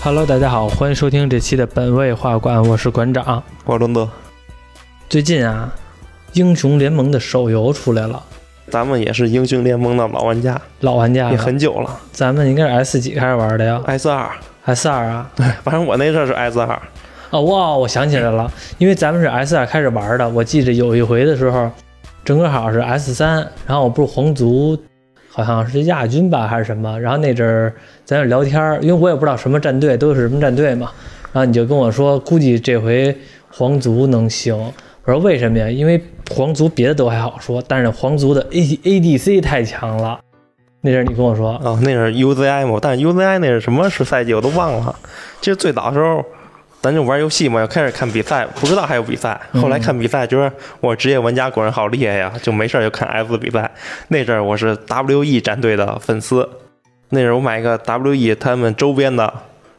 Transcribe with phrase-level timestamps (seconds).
[0.00, 3.42] Hello，大家好，欢迎收听这期的本位画馆，我是馆长。
[3.64, 4.08] 我是伦德，
[5.08, 5.74] 最近啊，
[6.34, 8.22] 英雄联盟的手游出来了，
[8.70, 11.36] 咱们也是英雄联盟的老玩家，老玩家也。
[11.36, 11.98] 很久了。
[12.12, 14.30] 咱们应该是 S 几开始玩的呀 S 二
[14.66, 15.28] ，？S 二啊？
[15.34, 16.80] 对，反正我那阵儿是 S 二。
[17.30, 20.28] 哦哇，我想起来了，因为咱们是 S 二开始玩的。
[20.28, 21.68] 我记着有一回的时候，
[22.24, 24.78] 正好是 S 三，然后我不是皇族，
[25.44, 27.72] 好像是亚军吧还是什么，然后那阵儿
[28.04, 30.90] 咱俩聊天儿，因为我也不知道什么战队都是什么战队嘛，
[31.32, 33.16] 然后你就跟我说，估计这回
[33.50, 34.56] 皇族能行。
[35.04, 35.70] 我说为什么呀？
[35.70, 35.98] 因为
[36.30, 40.20] 皇族别的都还好说，但是皇族的 A ADC 太强了。
[40.80, 44.94] 那阵儿你跟我说，啊，那是 UZI 嘛，但是 UZI 那是什么是赛季我都忘了。
[45.40, 46.24] 其实最早的时候，
[46.80, 49.38] 咱就玩游戏嘛，要开始看比赛，不知道还有比赛。
[49.54, 50.50] 后来看比赛，觉得
[50.80, 53.68] 我职业玩家果然好厉害呀，就没事儿就看 S 比赛。
[54.08, 56.48] 那阵儿我是 WE 战队的粉丝，
[57.08, 59.32] 那阵儿我买一个 WE 他们周边的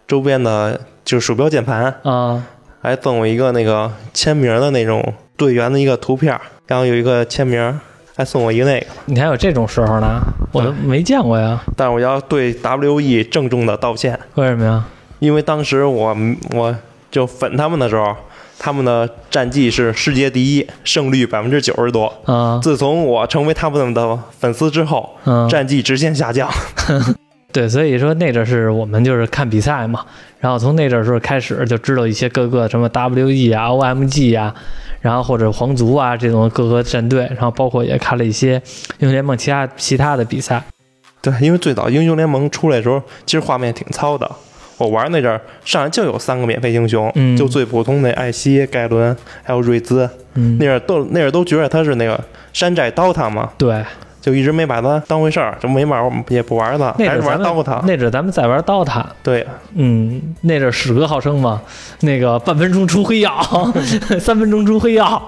[0.08, 2.44] 周边的就是鼠标键盘，啊，
[2.82, 7.80] 还送我一个那个签名的那种队员的一个图片儿，然后有一个签名，
[8.16, 8.86] 还送我一个那个。
[9.06, 10.20] 你还有这种时候呢？
[10.52, 11.62] 我都没见过呀。
[11.78, 14.84] 但是我要对 WE 郑重的道歉，为什么呀？
[15.20, 16.16] 因为当时我
[16.52, 16.76] 我
[17.12, 18.16] 就粉他们的时候，
[18.58, 22.14] 他们的战绩是世界第一，胜率百分之九十多。
[22.26, 26.50] 啊，自从我成为他们的粉丝之后，嗯，战绩直线下降。
[27.52, 30.06] 对，所以说那阵儿是我们就是看比赛嘛，
[30.40, 34.54] 然后从那阵儿时候开始就知道一些各个什么 WE 啊、OMG 啊，
[35.02, 38.62] 然后或者皇族啊这种各个战队，然后包括也看了一些
[39.00, 40.64] 英雄联盟其他其他的比赛。
[41.24, 44.30] 对，因为最早英雄联盟出来的时候，其实画面挺糙的。
[44.80, 47.38] 我玩那阵儿上来就有三个免费英雄，嗯。
[47.38, 50.10] 就最普通的艾希、盖伦还有瑞兹。
[50.34, 50.58] 嗯。
[50.60, 52.20] 那，阵儿都那阵儿都觉得他是那个
[52.54, 53.84] 山寨 DOTA 嘛，对，
[54.22, 57.82] 就一直没把他当回事儿，就没玩也不玩它，还是玩那阵儿咱们 DOTA。
[57.86, 59.46] 那阵儿咱们在玩 DOTA，对，
[59.76, 61.62] 嗯，那阵儿史哥号称嘛，
[62.02, 63.32] 那个半分钟出黑曜，
[64.20, 65.22] 三分钟出黑曜。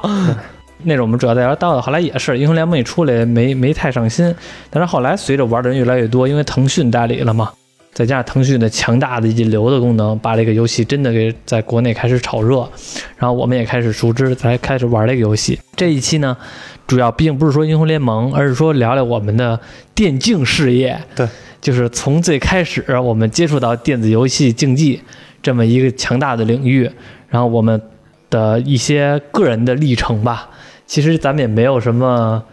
[0.83, 4.33] 那种我们主要在玩 DOTA，后来也是英雄联盟一出来没没太上心，
[4.69, 7.51] 但是后来随着玩的人越来越多，因为腾讯代理了嘛，
[7.93, 12.67] 再加上腾讯的强大的引流的功能，把这个游戏真的给在国内开始炒热，
[13.17, 15.59] 然后我们也开始熟知，才开始玩这个游戏。
[15.75, 16.35] 这一期呢，
[16.87, 19.59] 主要并不是说英雄联盟，而是说聊聊我们的
[19.93, 20.97] 电竞事业。
[21.15, 21.27] 对，
[21.59, 25.01] 就是从最开始我们接触到电子游戏竞技
[25.41, 26.89] 这么一个强大的领域，
[27.27, 27.81] 然后我们
[28.29, 30.49] 的一些个人的历程吧。
[30.87, 32.43] 其实咱们也没有什么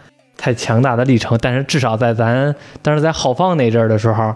[0.41, 4.33] 太强大的历程，但是至少在咱当时在浩方那阵儿的时候，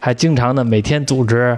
[0.00, 1.56] 还经常的每天组织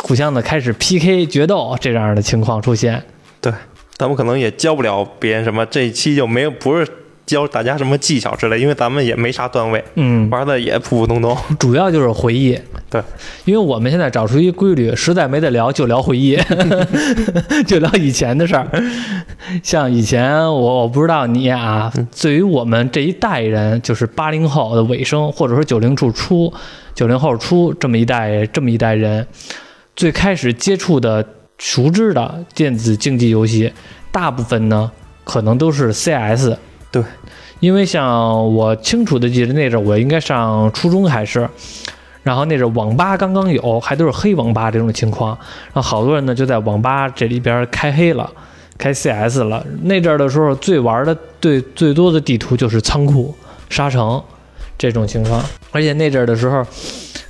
[0.00, 3.02] 互相的开始 PK 决斗这样的情况出现。
[3.42, 3.52] 对
[3.98, 6.88] 咱们可能也教不了别人什么，这一期就没有不是
[7.28, 11.36] 教大家什么技巧之类，因为咱们也没啥段位，嗯，玩的也普普通通。
[11.58, 12.58] 主要就是回忆。
[12.90, 13.02] 对，
[13.44, 16.38] 因为我们现在找出一规律，实在没得聊就聊回忆，
[17.68, 18.66] 就聊以前的事儿。
[19.62, 26.50] 像以前我我不知道你啊，对于我们这一代人，就是八零后的尾声，或者说九零初初、
[26.94, 29.26] 九零后初这么一代这么一代人，
[29.94, 31.22] 最开始接触的、
[31.58, 33.70] 熟知的电子竞技游戏，
[34.10, 34.90] 大部分呢
[35.24, 36.56] 可能都是 CS。
[36.90, 37.02] 对，
[37.60, 41.48] 因为像我清楚的记得那阵儿，我应该上初中还是。
[42.24, 45.30] 然后那阵儿网吧刚刚有，还都是黑网吧这种情况，
[45.72, 48.30] 然后好多人呢就在网吧这里边开黑了，
[48.76, 49.64] 开 CS 了。
[49.84, 53.34] 那阵儿的时候，最玩的最最多的地图就是仓库、
[53.70, 54.22] 沙城
[54.76, 55.42] 这种情况。
[55.72, 56.62] 而且那阵儿的时候，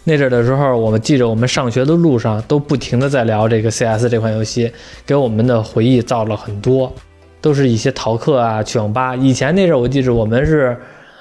[0.02, 4.72] 那阵儿的时候，我们记着我们上学的路上都不停的在聊这个 CS 这款游戏，
[5.06, 6.92] 给我们的回忆造了很多，
[7.40, 9.14] 都是一些逃课啊，去网吧。
[9.16, 10.76] 以前那阵儿我记着我们是，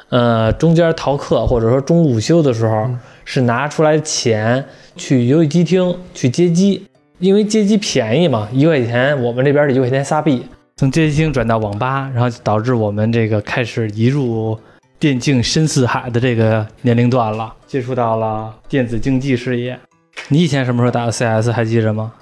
[0.10, 2.90] 呃，中间逃课或者说中午午休的时候。
[3.30, 4.64] 是拿出来钱
[4.96, 6.82] 去游戏机厅去接机，
[7.20, 10.46] 因为接机便宜嘛，一块钱我们这边是一块钱仨币，
[10.78, 14.58] 从街机厅转到网吧，然后导致我们这个开始移入
[14.98, 19.78] 电竞深似海的这个年龄段了，接触到了电子竞技事业。
[20.30, 22.14] 你以前什么时候打的 CS 还记着吗？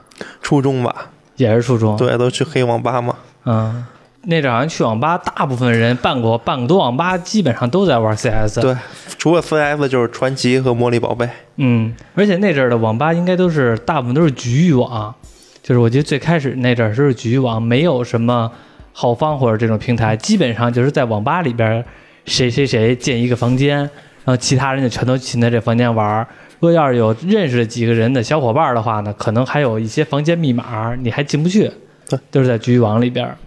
[0.41, 1.95] 初中吧，也是初中。
[1.97, 3.15] 对，都去黑网吧嘛。
[3.45, 3.85] 嗯，
[4.23, 8.59] 那阵好像去网吧，大部分人办过办过多网吧，基本上都在玩 CS。
[8.59, 8.75] 对，
[9.17, 11.29] 除了 CS 就是传奇和魔力宝贝。
[11.57, 15.13] 嗯，而且那阵儿的网吧应该都是大部分都是局域网，
[15.61, 18.51] 就是我记得最开始那阵儿都是局域网，没有什么
[18.91, 21.85] 浩方或者这种平台，基本上就是在网吧里边
[22.25, 23.89] 谁谁谁建一个房间，然
[24.25, 26.27] 后其他人就全都进在这房间玩儿。
[26.59, 31.69] 如果要是有认识的几个人的小伙伴的话呢，可能还有一些房间密码你还进不去
[32.09, 33.37] 对，都是在局域网里边儿。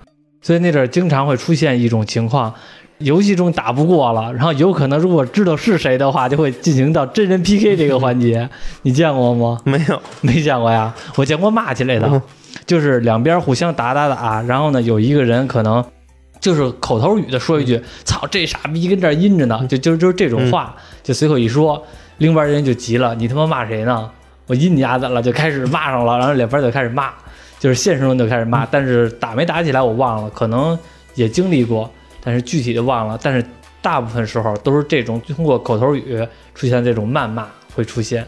[0.40, 2.55] 所以那阵儿经常会出现一种情况，
[2.99, 8.49] 游戏中打不过了，然后有可能如果知道是谁的话，就会进行到真人 PK 这个环节。
[8.82, 9.58] 你见过吗？
[9.64, 12.06] 没有，没见过呀，我见过骂起来的。
[12.08, 12.22] 嗯，
[12.66, 15.84] 就是两边互相打打打，然后呢，有一个人可能
[16.40, 21.84] 就是口头语的说一句“操，这傻逼跟这儿阴着呢”，就就就是这种话，就随口一说，
[22.19, 24.08] 另外人就急了，你他妈骂谁呢？
[24.46, 27.11] 我阴你丫的了，就开始骂上了，然后两边就开始骂，
[27.58, 30.78] 就是现实中就开始骂， 但是打没打起来我忘了，可能
[31.14, 31.90] 也经历过，
[32.22, 33.44] 但是具体的忘了，但是
[33.81, 38.26] 大部分时候都是这种通过口头语出现这种谩骂会出现。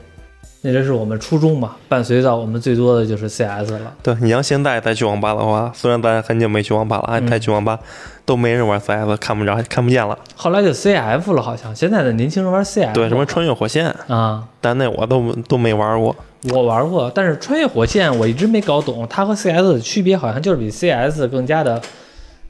[0.63, 3.95] 那这是我们初中嘛，伴随到我们最多的就是 CS 了。
[4.03, 7.79] 对你要现在再去网吧的话，虽然咱很久没去网吧了，嗯还再去网吧
[8.27, 10.19] 都没人玩 CS，看不着看不见了。
[10.37, 12.93] 后来就 CF 了，好像现在的年轻人玩 CF。
[12.93, 16.15] 对，什么穿越火线，啊，但那我都都没玩过。
[16.51, 21.81] 我玩过，但是穿越火线我一直没搞懂，它和 CS 的区别好像就是比 CS 更加的、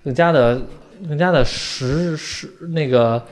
[0.04, 0.60] 更加的、
[1.08, 3.22] 更加的实实那个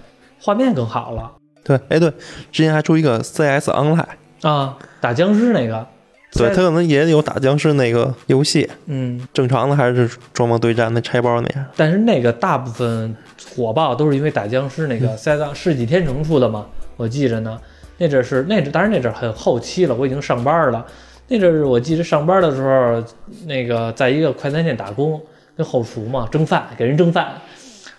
[0.40, 1.32] 画面更好了
[1.64, 2.08] 对，哎对，
[2.50, 4.04] 之前还出一个 CS Online，
[4.42, 5.86] 啊，打僵尸那个。
[6.32, 11.64] 对，它可能也有打僵尸那个游戏，嗯，正常的还是装模对战那拆包那样。
[11.74, 13.16] 但是那个大部分
[13.56, 16.66] 火爆都是因为打僵尸那个赛道世纪天成出的嘛，
[16.98, 17.58] 我记着呢。
[17.96, 20.86] 那阵儿是那阵，当然那阵儿很后期了，我已经上班了。
[21.28, 23.02] 那阵儿我记着上班的时候，
[23.46, 25.18] 那个在一个快餐店打工，
[25.56, 27.32] 跟后厨嘛蒸饭，给人蒸饭。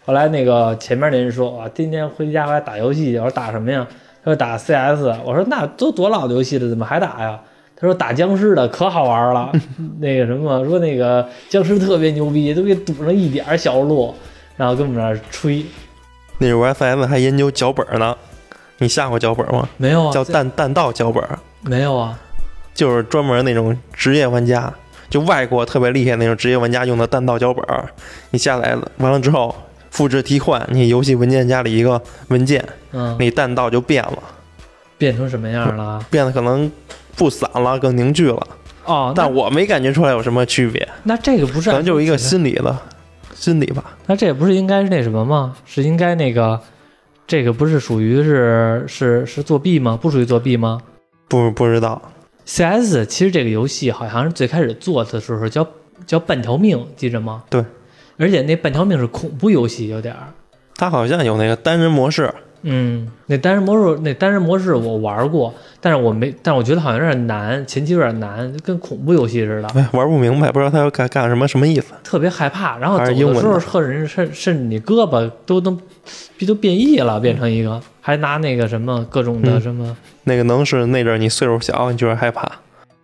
[0.05, 3.85] 后来那个前面那人说啊，今天回家我还打游戏，我说打什么呀？
[4.23, 7.39] 他说打 CS，我说那都多老的游戏了，怎么还打呀？
[7.75, 9.51] 他说打僵尸的可好玩了，
[9.99, 14.13] 那个什么说那个僵尸特别牛逼，都给堵上一点小路，
[14.57, 15.65] 然后跟我们那儿吹。
[16.37, 18.15] 那时候玩 CS 还研究脚本呢，
[18.79, 19.67] 你下过脚本吗？
[19.77, 21.23] 没有啊，叫弹弹道脚本，
[21.61, 22.19] 没有啊，
[22.73, 24.73] 就是专门那种职业玩家，
[25.09, 27.65] 就外国特别厉害那种职业玩家用的弹道脚本。
[28.31, 29.55] 你下载了完了之后，
[29.89, 34.17] 复制替换，你游戏文件夹里一个文件，嗯，你弹道就变了，
[34.97, 36.03] 变成什么样了？
[36.09, 36.71] 变得可能
[37.15, 38.47] 不散了，更凝聚了。
[38.85, 42.75] 哦，但我没感觉出来有什么区别，那这个不是可能就是一个心理的
[43.35, 43.97] 心理吧。
[44.07, 45.55] 那这不是应该是那什么吗？
[45.65, 46.59] 是应该那个，
[47.27, 49.97] 这个不是属于是是是作弊吗？
[50.01, 50.81] 不属于作弊吗
[51.27, 52.01] 不不知道
[52.47, 55.67] ，？CS 其实这个游戏好像是最开始做的时候叫
[56.07, 57.43] 叫半条命，记着吗？
[57.51, 57.63] 对，
[58.17, 60.33] 而且那半条命是恐怖游戏，有点儿。
[60.75, 62.33] 它好像有那个单人模式，
[62.63, 69.67] 嗯，那单人模式，那单人模式我玩过，但是我没，但是我觉得好像有点难，前期有点难，跟恐怖游戏似的。
[69.69, 71.93] 哎，玩不明白，不知道他要干干什么，什么意思。
[72.03, 75.79] 特别害怕，然后走的时候，的或者是甚甚至你胳膊都能
[76.45, 79.97] 都变异了，变成一个，还拿那个什么各种的嗯什么。
[80.25, 82.51] 那个能是那阵儿你岁数小，你就是害怕。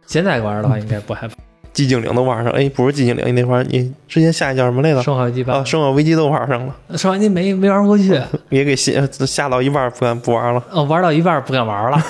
[0.06, 1.34] 现在玩的话应该不害怕。
[1.76, 5.04] 寂静岭都玩上，哎，不是寂静岭，你那会儿你之前下一叫什么来着？
[5.04, 8.18] 生化危机啊，吧，生化危机都玩上了，生化危机没没玩过去，
[8.50, 8.94] 也给下
[9.28, 10.64] 下到一半不敢不玩了。
[10.72, 12.02] 哦，玩到一半不敢玩了，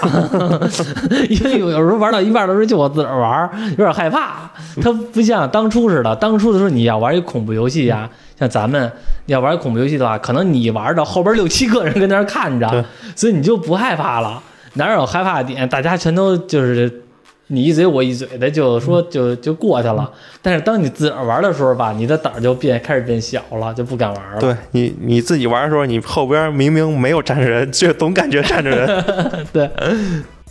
[1.29, 4.51] 因为有有时候玩到一半的时候就我自个儿玩，有点害怕。
[4.81, 8.07] 它不像当初似的，当初的时候你要玩一恐怖游戏呀、
[8.39, 8.91] 像咱们
[9.25, 12.85] 要玩恐怖游戏的话，可能你玩到后边六七个人跟那儿看着，
[13.15, 14.39] 所以你就不害怕了。
[14.73, 15.67] 哪有害怕的点？
[15.69, 17.01] 大家全都就是
[17.47, 20.11] 你一嘴我一嘴的，就说就就过去了。
[20.41, 24.39] 但是当你自个儿玩的时候吧，你的胆儿就变开始变小了，就不敢玩了。
[24.39, 29.45] 对你你自己玩的时候，你后边明明没有站着人，却总感觉站着人。
[29.53, 29.69] 对，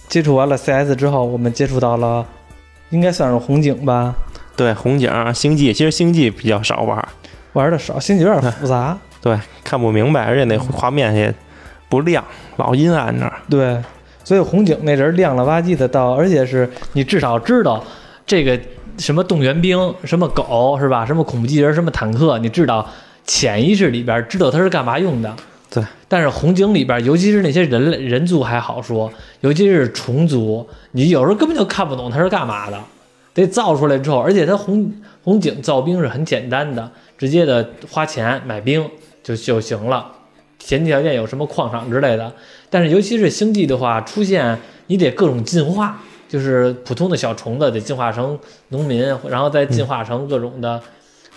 [0.08, 2.24] 接触完了 CS 之后，我们接触到了，
[2.90, 4.14] 应该算是红警吧，
[4.56, 7.08] 对，红警、星际，其实星际比较少玩，
[7.54, 8.96] 玩的少，星际有点复杂。
[9.20, 11.34] 对，看不明白，而且那画面也
[11.88, 12.22] 不亮，
[12.56, 13.32] 老阴暗着。
[13.48, 13.82] 对，
[14.24, 17.84] 所以红警那人亮了吧唧的到，而且是你至少知道
[18.26, 18.58] 这个
[18.98, 21.04] 什么动员兵、什么狗是吧？
[21.06, 22.84] 什么恐怖机器人、什么坦克，你知道
[23.24, 25.32] 潜意识里边知道它是干嘛用的。
[25.70, 32.78] 对，但是红警里边，尤其是那些人类人族还好说，尤其是虫族，你有时候根本就看不懂它是干嘛的。
[33.34, 34.92] 得造出来之后，而且它红
[35.24, 36.88] 红警造兵是很简单的，
[37.18, 38.88] 直接的花钱买兵
[39.24, 40.06] 就就行了。
[40.60, 42.32] 前提条件有什么矿场之类的，
[42.74, 45.96] 但是尤其是星际的话，出现你得各种进化，
[46.28, 48.36] 就是普通的小虫子得进化成
[48.70, 50.82] 农民，然后再进化成各种的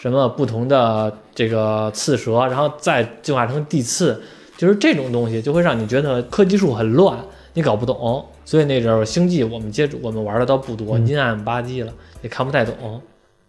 [0.01, 4.19] 什么不同的这个刺蛇，然后再进化成地刺，
[4.57, 7.15] 就是这种东西就会让你觉得科技树很乱，
[7.53, 8.25] 你搞不懂。
[8.43, 12.99] 所以那阵儿星际我们接触我们玩的倒不多，阴暗吧唧了，也看不太懂。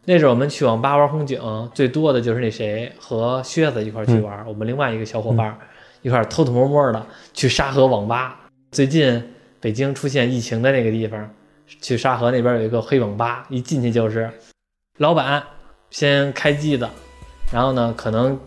[0.04, 1.40] 那阵儿我们去网吧玩红警，
[1.72, 5.56] 最多的就是那谁和靴子一块儿去玩，我们另外一个小伙伴儿。
[6.08, 8.40] 一块偷偷摸摸的去沙河网吧。
[8.72, 9.22] 最近
[9.60, 11.30] 北京出现疫情的那个地方，
[11.82, 14.30] 去沙河那边有一个黑网吧，一进去就是
[14.96, 15.42] 老板
[15.90, 16.88] 先开机子，
[17.52, 18.40] 然后呢可能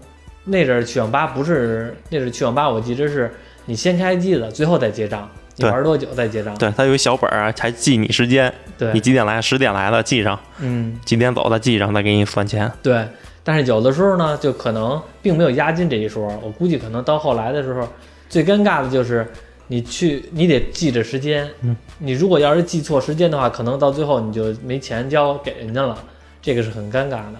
[0.43, 3.31] 那阵儿去网吧不是那阵儿去网吧，我记得是
[3.65, 6.57] 你先开机子，最后再结账，你对玩多久再结账。
[6.57, 12.71] 对，他有一小本儿啊，还记你时间，对你，几点来，十点来了记上，嗯，几点走的记上，再给你算钱。
[12.81, 13.07] 对。
[13.43, 16.27] 但是有的时候呢，就可能并没有押金这一说。
[16.43, 17.87] 我估计可能到后来的时候，
[18.29, 19.27] 最尴尬的就是
[19.65, 21.49] 你去，你得记着时间。
[21.61, 25.97] 嗯，你如果要是记错时间的话，可能到最后你就没钱交给人家了，
[26.39, 27.33] 这个是很尴尬的。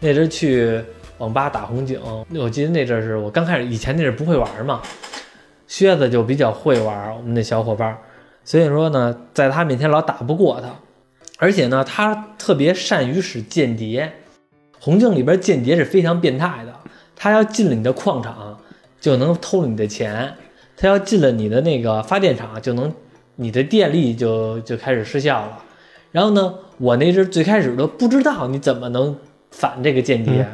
[0.00, 0.80] 那阵儿去
[1.18, 2.00] 网吧打红警，
[2.34, 4.80] 我记得那阵儿是我刚开始，以前那阵儿不会玩嘛，
[5.66, 7.98] 靴子就比较会玩，我们那小伙伴儿，
[8.44, 10.68] 所以说呢，在他面前老打不过他，
[11.38, 14.10] 而且呢，他特别善于使间谍。
[14.84, 16.74] 红镜里边间谍是非常变态的，
[17.16, 18.58] 他要进了你的矿场
[19.00, 20.34] 就能偷了你的钱，
[20.76, 22.92] 他要进了你的那个发电厂就能，
[23.36, 25.64] 你的电力就就开始失效了。
[26.12, 29.16] 然后呢，我那阵最开始都不知道你怎么能
[29.50, 30.46] 反这个间谍，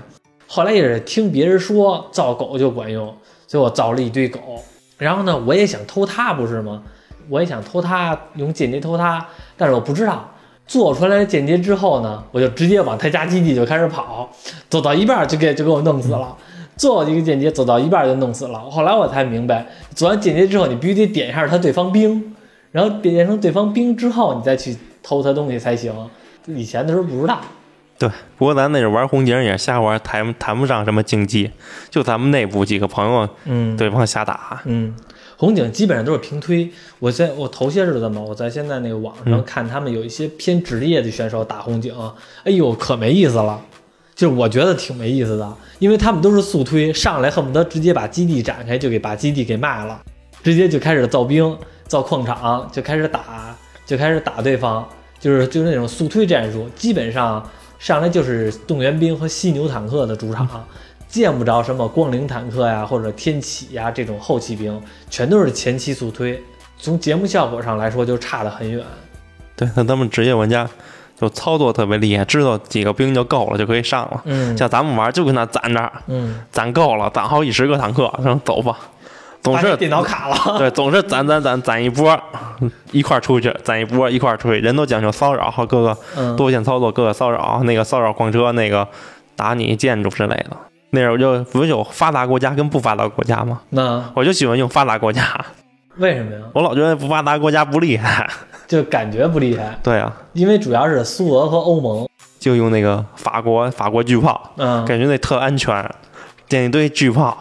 [0.46, 3.12] 后来也是听别人说造狗就管用，
[3.48, 4.62] 所以我造了一堆狗。
[4.96, 6.84] 然后呢，我也想偷它，不是吗？
[7.28, 10.32] 我也想偷它，用间谍偷它，但是我不知道。
[10.70, 14.30] 做出来的间谍之后呢，我就直接往他家基地就开始跑，
[14.68, 16.36] 走到一半就给就给我弄死了。
[16.76, 18.60] 做一个间谍，走到一半就弄死了。
[18.70, 22.36] 后来我才明白，做完间谍之后，你必须得点一下他对方兵，
[22.70, 25.92] 然后变成对方兵之后，你再去偷他东西才行。
[26.46, 27.40] 以前的时候不知道。
[27.98, 28.08] 对，
[28.38, 31.50] 不过咱那时候玩红警也瞎玩，谈谈不上什么竞技，
[31.90, 34.62] 就咱们内部几个朋友嗯，对方瞎打。
[34.66, 34.94] 嗯，
[35.40, 36.70] 红警基本上都是平推。
[36.98, 41.94] 我在我头些日子嘛，我在现在那个网上嗯看他们有一些偏职业的选手打红警，
[42.44, 43.58] 哎呦，可没意思了。
[44.14, 49.98] 就是我觉得挺没意思的，因为他们都是速推，上来恨不得直接把基地展开，就给把基地给卖了，
[50.42, 51.56] 直接就开始造兵、
[51.86, 53.56] 造矿场，就开始打，
[53.86, 54.86] 就开始打对方，
[55.18, 60.46] 就是就是那种速推战术，基本上上来就是动员兵和犀牛坦克的主场。
[61.10, 66.40] 见不着什么光灵坦克呀，或者天启呀这种后期兵，全都是前期速推。
[66.78, 68.82] 从节目效果上来说，就差得很远。
[69.56, 70.66] 对，那他们职业玩家
[71.20, 74.22] 就操作特别厉害，知道几个兵就够了，就可以上了。
[74.24, 78.78] 嗯像咱们玩就跟那攒着，嗯，攒够了，攒好几十个坦克，然后走吧。
[79.42, 80.36] 总是电脑卡了。
[80.58, 82.18] 对，总是攒攒攒攒一波，
[82.92, 84.60] 一块出去，攒一波一块出去。
[84.60, 88.86] 人都讲究骚扰和各个嗯，多线操作，各个骚扰，那个骚扰矿车，那个
[89.34, 90.50] 打你建筑之类的。
[90.90, 93.60] 那时候就不是有发达国家跟不发达国家吗？
[93.70, 95.22] 那我就喜欢用发达国家，
[95.98, 96.40] 为什么呀？
[96.52, 98.28] 我老觉得不发达国家不厉害。
[98.66, 102.08] 就感觉不厉害，对啊，因为主要是苏俄和欧盟。
[102.38, 105.84] 就用那个法国法国巨炮，嗯感觉那特安全，
[106.48, 107.36] 点一堆巨炮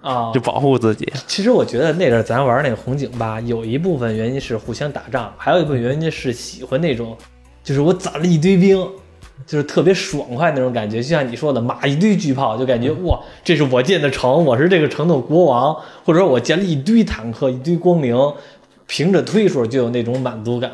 [0.00, 1.06] 啊就，保护自己。
[1.26, 7.16] 其实我觉得那阵儿咱玩那个红警吧，有一部分原因是互相打仗，还有一部分原因是喜欢那种，
[7.62, 8.84] 就是我攒了一堆兵，
[9.46, 11.02] 就是特别爽快那种感觉。
[11.02, 18.16] 就像你说的，马一堆巨炮，就感觉哇，这是我建的城，我是这个城的国王，或者说我建了一堆坦克、一堆光明，
[18.86, 20.70] 凭着推数就有那种满足感。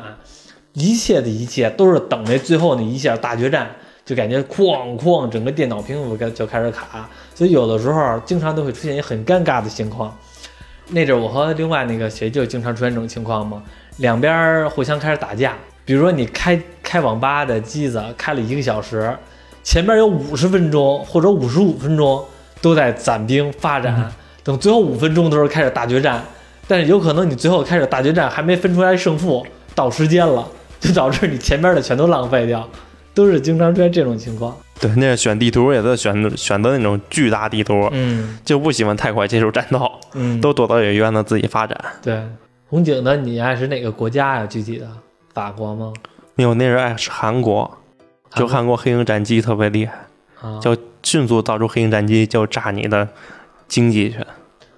[0.73, 3.69] 一切的一切都是等那最后那一下大决战，
[4.03, 10.13] 就感觉哐哐，整个电脑屏幕就开始卡，所以有的时候经常都会出现一个很尴尬的情况。
[10.89, 13.63] 那阵儿我和另外那个谁就经常出现这种情况嘛，
[13.97, 15.55] 两边儿互相开始打架。
[15.85, 19.11] 比如说你开开网吧的机子开了一个小时，
[19.63, 22.23] 前面有五十分钟或者五十五分钟
[22.61, 24.09] 都在攒兵发展，
[24.43, 26.23] 等最后五分钟的时候开始大决战，
[26.67, 30.47] 但是有可能你最后开始大决战还没分出来胜负，到时间了，
[30.79, 32.69] 就导致你前面的全都浪费掉，
[33.15, 34.55] 都是经常出现这种情况。
[34.79, 41.75] 对，那个选地图也是选选择那种巨大地图，嗯就不喜欢太快接受战斗，嗯，都躲到远远的自己发展。
[42.01, 42.21] 对。
[42.67, 44.45] 红警呢，你爱是哪个国家呀？
[44.45, 44.87] 具体的
[45.33, 45.93] 法国吗？
[46.37, 47.77] 没有，那人爱是韩国，
[48.35, 49.93] 就韩国黑鹰战机特别厉害，
[50.41, 53.07] 啊，就迅速造出黑鹰战机就炸你的
[53.69, 54.17] 经济去。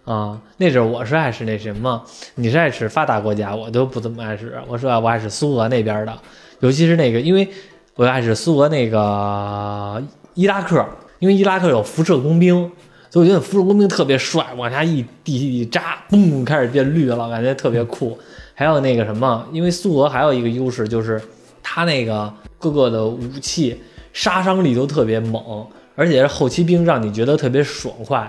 [0.06, 2.04] 啊，那阵儿我是爱使那什么，
[2.36, 4.54] 你是爱使发达国家，我都不怎么爱使。
[4.68, 6.16] 我说我爱使苏俄那边的，
[6.60, 7.48] 尤其是那个，因为
[7.96, 10.02] 我爱使苏俄那个
[10.36, 10.86] 伊拉克，
[11.18, 12.72] 因为伊拉克有辐射工兵，
[13.10, 18.16] 所以我觉得辐射工兵特别帅，往下一地一扎，嘣，开始变绿了，感觉特别酷。
[18.54, 21.22] 还有那个什么，因为苏俄还有一个优势就是
[21.70, 23.78] 它那个各个的武器
[24.14, 28.26] 杀伤力都特别猛，而且是后期兵让你觉得特别爽快。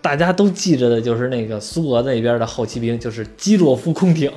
[0.00, 4.32] 大家都记着的就是那个苏俄那边的后期兵，就是基洛夫空艇，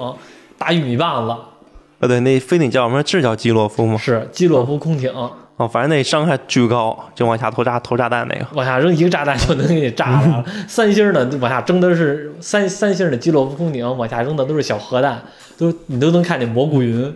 [0.57, 3.01] 大玉米棒子，啊，对，那飞艇叫什么？
[3.05, 3.97] 是叫基洛夫吗？
[3.97, 5.09] 是基洛夫空艇，
[5.55, 8.45] 哦，反正那伤害巨高，就往下投炸投炸弹那个。
[8.55, 10.43] 往下扔一个炸弹就能给你炸了。
[10.67, 15.23] 三星的往下扔的是三三星的基洛夫空艇，往下扔的都是小核弹，
[15.57, 17.15] 都你都能看见蘑菇云。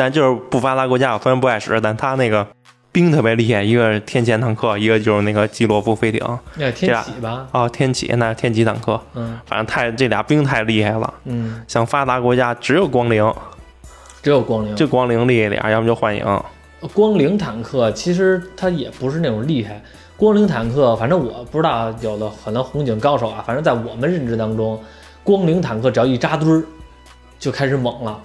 [0.00, 2.46] 但就是不发达国家，我虽然不爱使，但他那个
[2.90, 6.26] 兵特别厉害，一个是天谴坦克，一个就是那个基洛夫飞艇。
[6.54, 7.46] 那天启吧？
[7.52, 11.12] 哦，天启那是天启坦克，嗯反正太这俩兵太厉害了。
[11.24, 13.30] 嗯，像发达国家只有光灵，
[14.22, 14.74] 只有光灵。
[14.74, 16.24] 就光灵厉害点，要么就幻影。
[16.94, 19.82] 光灵坦克其实它也不是那种厉害。
[20.16, 24.82] 光灵坦克，反正我不知道，有的很多红警高手啊，反正在我们认知当中，
[25.22, 26.64] 光灵坦克只要一扎堆儿，
[27.38, 28.18] 就开始猛了，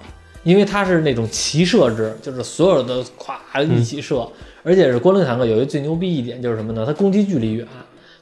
[0.46, 4.24] 因为它是那种齐射制，就是所有的咵一起射，
[4.62, 6.84] 而且是光灵坦克有一最牛逼一点就是什么呢？
[6.86, 7.66] 它攻击距离远，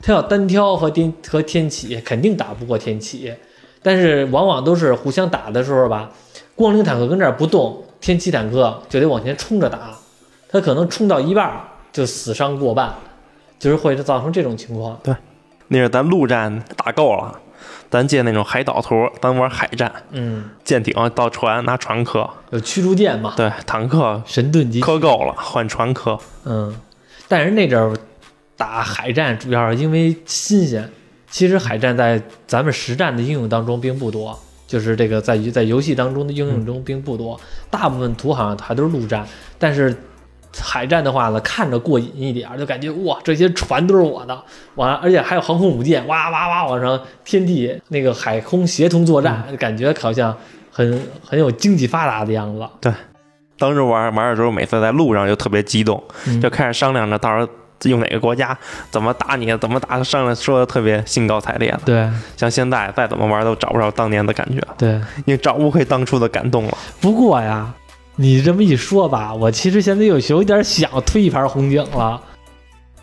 [0.01, 3.31] 它要单挑和天和天启肯定打不过天启，
[3.83, 6.11] 但是往往都是互相打的时候吧，
[6.57, 9.95] 光灵坦克跟这儿不动，天启坦克就得往前冲着打，
[10.49, 11.61] 它可能冲到一半儿
[11.93, 12.95] 就死伤过半，
[13.59, 14.99] 就是会造成这种情况。
[15.03, 15.15] 对
[15.69, 17.39] 那是咱陆战打够了，
[17.95, 26.19] 咱借那种海岛图，咱玩海战，嗯，舰艇到船拿船磕，有驱逐舰嘛，对，坦克神盾机，磕够了换船磕。
[26.45, 26.75] 嗯，
[27.29, 27.97] 但是那阵儿
[28.57, 30.91] 打海战主要是因为新鲜，
[31.31, 34.37] 其实海战在咱们实战的应用当中并不多，
[34.67, 39.25] 就是这个在在游戏当中的应用中并不多，大部分图好像还都是陆战，
[39.57, 39.97] 但是。
[40.63, 44.43] 海战的话呢，看着过瘾一点儿，就感觉哇，这些船都是我的，
[44.77, 50.37] 完，而且还有航空母舰，哇哇哇往上天地那个海空协同作战，感觉好像
[50.71, 52.67] 很很有经济发达的样子。
[52.81, 52.93] 对。
[53.57, 56.41] 当时玩玩的时候，每次在路上就特别激动，嗯。
[56.41, 57.49] 就开始商量着到时候
[57.89, 58.57] 用哪个国家
[58.91, 61.81] 怎么打你，怎么打，商量说的特别兴高采烈的。
[61.85, 62.09] 对。
[62.37, 66.77] 像现在再怎么玩都找不着当年的感觉，对，你找不回当初的感动了。
[67.01, 67.73] 不过呀，
[68.17, 72.21] 你这么一说吧，我其实现在有有点想推一盘红警了。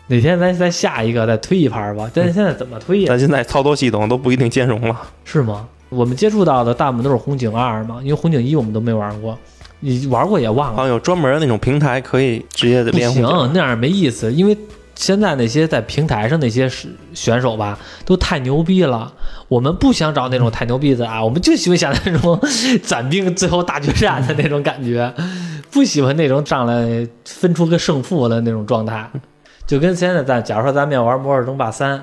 [0.08, 2.10] 哪天咱再下一个再推一盘吧？
[2.12, 3.06] 但是现在怎么推呀？
[3.08, 5.00] 咱现在操作系统都不一定兼容了。
[5.24, 5.66] 是吗？
[5.88, 9.38] 我们接触到的大部分都是红警二嘛，因为红警一我们都没玩过，
[9.80, 10.76] 你玩过也忘了。
[10.76, 14.56] 好像有专门的那种平台可以直接不连红行，那样没意思，因为
[14.94, 16.70] 现在那些在平台上那些
[17.14, 19.12] 选手吧，都太牛逼了。
[19.48, 22.38] 我们不想找那种太牛逼的啊，我们就喜欢想那种
[22.82, 25.12] 攒兵最后大决战的那种感觉，
[25.70, 29.10] 不喜欢那种上来分出个胜负的那种状态。
[29.66, 31.98] 就跟现在咱，假如说咱们要玩《摩尔争霸三》，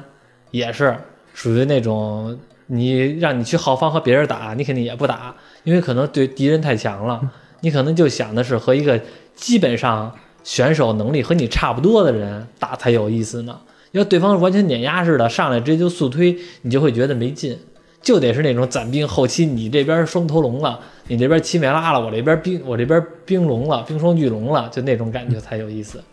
[0.52, 0.96] 也是
[1.34, 2.38] 属于那种
[2.68, 7.22] 你让你去浩方和别人打，你肯定也不打，因为可能对敌人太强了，
[7.62, 9.00] 你可能就想的是和一个
[9.36, 10.14] 基本上
[10.50, 13.60] 选手能力和你差不多的人打才有意思呢。
[13.92, 17.56] 要对方完全碾压式的上来直接就速推，你就会觉得没劲。
[18.02, 26.04] 就得是那种攒兵，后期你这边双头龙了，你这边七美拉了，我这边冰我这边冰龙了，冰霜巨龙了，就那种感觉才有意思。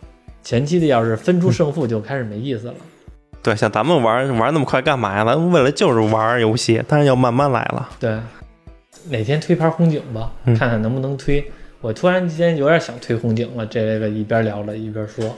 [0.43, 2.75] 前期的要是分出胜负就开始没意思了。
[3.41, 5.25] 对，像咱们玩玩那么快干嘛呀？
[5.25, 7.89] 咱们为了就是玩游戏，但是要慢慢来了。
[7.99, 8.19] 对，
[9.09, 11.43] 哪天推盘红警吧，嗯看看能不能推。
[11.81, 15.35] 我突然之间有点想推红警了，这个一边聊着一边说，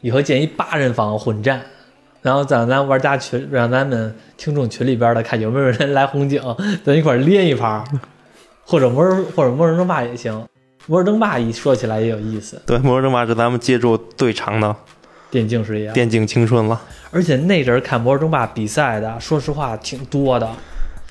[0.00, 1.60] 以后建一八人房混战，
[2.22, 6.40] 然后咱咱玩家群，让咱们听众群里边的看有没有人来红警，
[6.84, 7.84] 咱一块儿连一盘，
[8.64, 10.46] 或者魔人或者魔人争霸也行。
[10.86, 14.76] 魔人争霸一说起来也有意思，对，《魔兽争霸》是咱们接触最长的
[15.30, 16.80] 电竞事业，电竞青春了。
[17.10, 20.48] 而且那阵儿看魔兽争霸比赛的，说实话挺多的。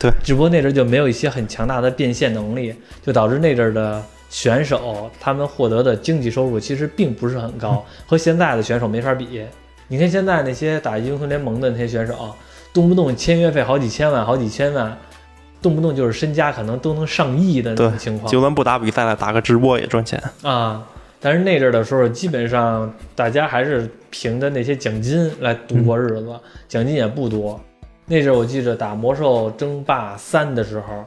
[0.03, 9.41] 对，只不过那阵儿就没有一些很强大的变现能力，就导致那阵儿的选手他们获得的经济收入其实并不是很高，和现在的选手没法比。
[9.87, 12.35] 你看现在那些打英雄联盟的那些选手，
[12.73, 14.97] 动不动签约费好几千万、好几千万，
[15.61, 18.29] 动不动就是身家可能都能上亿的那种情况。
[18.29, 20.21] 就算不打比赛了，打个直播也赚钱。
[20.41, 20.85] 啊，
[21.21, 26.27] 但是那阵儿的时候，基本上大家还是凭着那些奖金来度过日子，
[26.67, 27.57] 奖金也不多。
[28.05, 31.05] 那阵儿我记着打魔兽争霸三的时候，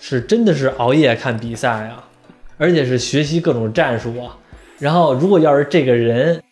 [0.00, 2.04] 是真的是熬夜看比赛啊，
[2.58, 4.36] 而且是学习各种战术啊。
[4.78, 6.42] 然后如果要是这个人，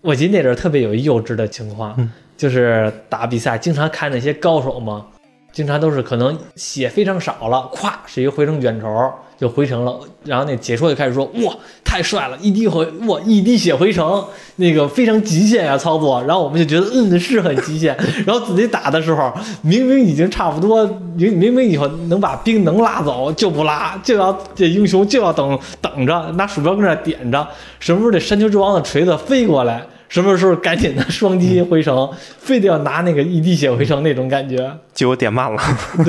[0.00, 5.06] 我记得那阵儿特别有一幼稚的情况，嗯就是打比赛经常看那些高手嘛，
[5.52, 11.52] 经常都是可能血非常少了，咵是一个回城卷轴就回城了，然后那解说就开始说哇
[11.84, 14.24] 太帅了，一滴回哇一滴血回城，
[14.54, 20.84] 那个非常极限呀、操作，然后我们就觉得嗯是很极限，然后自己打的时候明明已经差不多，
[21.16, 27.44] 明明明以后能把兵能拉走就不拉，就要这英雄就要等等着拿鼠标跟那点着，
[27.80, 29.84] 什么时候这山丘之王的锤子飞过来。
[30.12, 35.58] 什么时候赶紧的双击回城，非得要拿那个一滴血回城那种感觉，就有点慢了，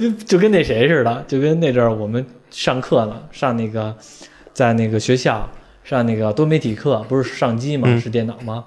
[0.00, 3.94] 就就跟那谁似的，就跟那阵儿我们上课呢，上那个
[4.54, 5.46] 在那个学校
[5.84, 8.64] 上那个多媒体课，不是上机嘛，嗯是电脑吗？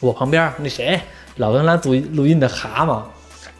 [0.00, 1.00] 我旁边那谁
[1.36, 3.00] 老跟来录录音的蛤蟆，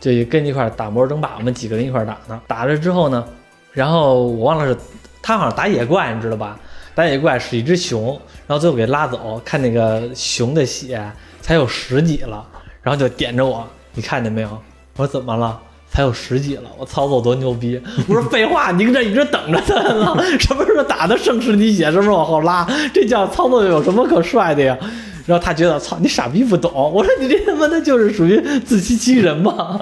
[0.00, 2.40] 就跟一块儿打魔兽争霸，我们几个人一块儿打呢。
[2.48, 3.24] 打了之后呢，
[3.72, 4.76] 然后我忘了是
[5.22, 6.58] 他好像打野怪，你知道吧？
[6.94, 8.12] 打野怪是一只熊，
[8.46, 11.00] 然后最后给拉走，看那个熊的血
[11.40, 12.44] 才有十几了，
[12.82, 14.50] 然后就点着我，你看见没有？
[14.96, 15.60] 我说怎么了？
[15.92, 17.80] 才有十几了，我操作多牛逼！
[18.06, 24.78] 我说废话，你搁这一直等着他呢，什么时候打的盛世你血，什么时候往后拉，这叫操作有什么可帅的呀？
[25.26, 29.80] 然后他觉得操你傻逼不懂，我说你这他妈的就是属于自欺欺人嘛，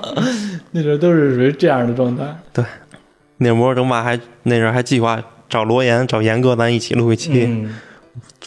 [0.71, 2.25] 那时候都是属于这样的状态。
[2.55, 2.64] 对，
[3.37, 7.44] 那魔兽争霸还那阵儿还计划找罗岩找岩哥咱一起录一期。
[7.46, 7.74] 嗯，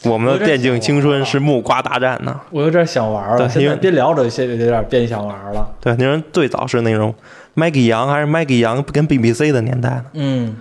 [0.04, 2.40] 我们的电竞青春是木瓜大战呢。
[2.52, 5.68] 我有点想玩了，对因为现在别聊着，现在有点变想玩了。
[5.80, 7.14] 对，那人最早是那种
[7.56, 10.06] Maggie 杨还是 Maggie 杨跟 BBC 的年代呢。
[10.14, 10.56] 嗯，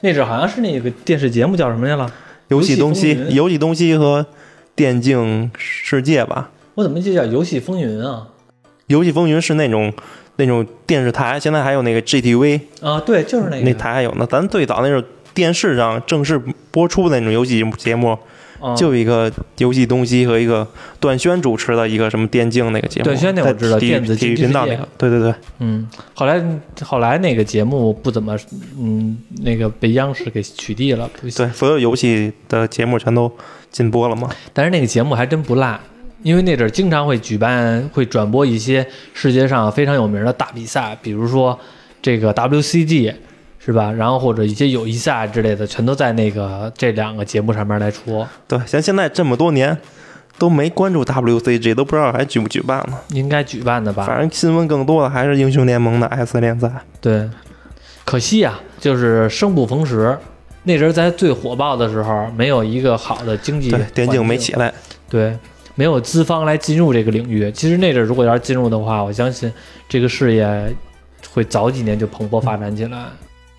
[0.00, 2.10] 那阵好像是那个电视节目叫什么来了？
[2.48, 4.24] 游戏东西游戏东西和
[4.74, 6.50] 电竞世界吧。
[6.76, 8.28] 我怎么记得叫《游戏风云》啊？
[8.86, 9.92] 游戏风云是那种
[10.36, 14.26] 那种电视台，现在还有那个 GTV 啊，对，就是那个那台还有呢。
[14.30, 15.02] 咱最早那种
[15.36, 18.18] 电视上正式播出的那种游戏节目，
[18.58, 20.66] 啊就一个游戏东西和一个
[20.98, 23.04] 段轩主持的一个什么电竞那个节目。
[23.04, 26.42] 段轩那我知道电子体育竞技频道那个，对对对嗯，后来
[26.82, 28.34] 后来那个节目不怎么，
[28.80, 33.30] 嗯，那个被央视给取缔了，对，所有游戏的节目全都
[33.70, 34.30] 禁播了嘛。
[34.54, 35.78] 但是那个节目还真不赖，
[36.22, 41.58] 因为那阵儿经常会举办、会转播一些世界上非常有名的大比赛，比如说
[42.00, 43.12] 这个 WCG
[43.66, 43.90] 是吧？
[43.90, 49.76] 然后或者一些友谊赛之类的，全都在那个这两个节目上面来出，对，像现在这么多年
[50.38, 53.02] 都没关注 WCG，都不知道还举不举办了。
[53.08, 54.06] 应该举办的吧？
[54.06, 56.70] 反正新闻更多的还是英雄联盟的 S 联赛。
[57.00, 57.28] 对，
[58.04, 60.16] 可惜啊、就是生不逢时。
[60.62, 64.72] 那阵儿在最火爆的时候，没有一个好的经济对，电竞没起来。
[65.10, 65.36] 对，
[65.74, 67.50] 没有资方来进入这个领域。
[67.50, 69.52] 其实那阵儿如果要是进入的话，我相信
[69.88, 70.72] 这个事业
[71.32, 73.06] 会早几年就蓬勃发展起来。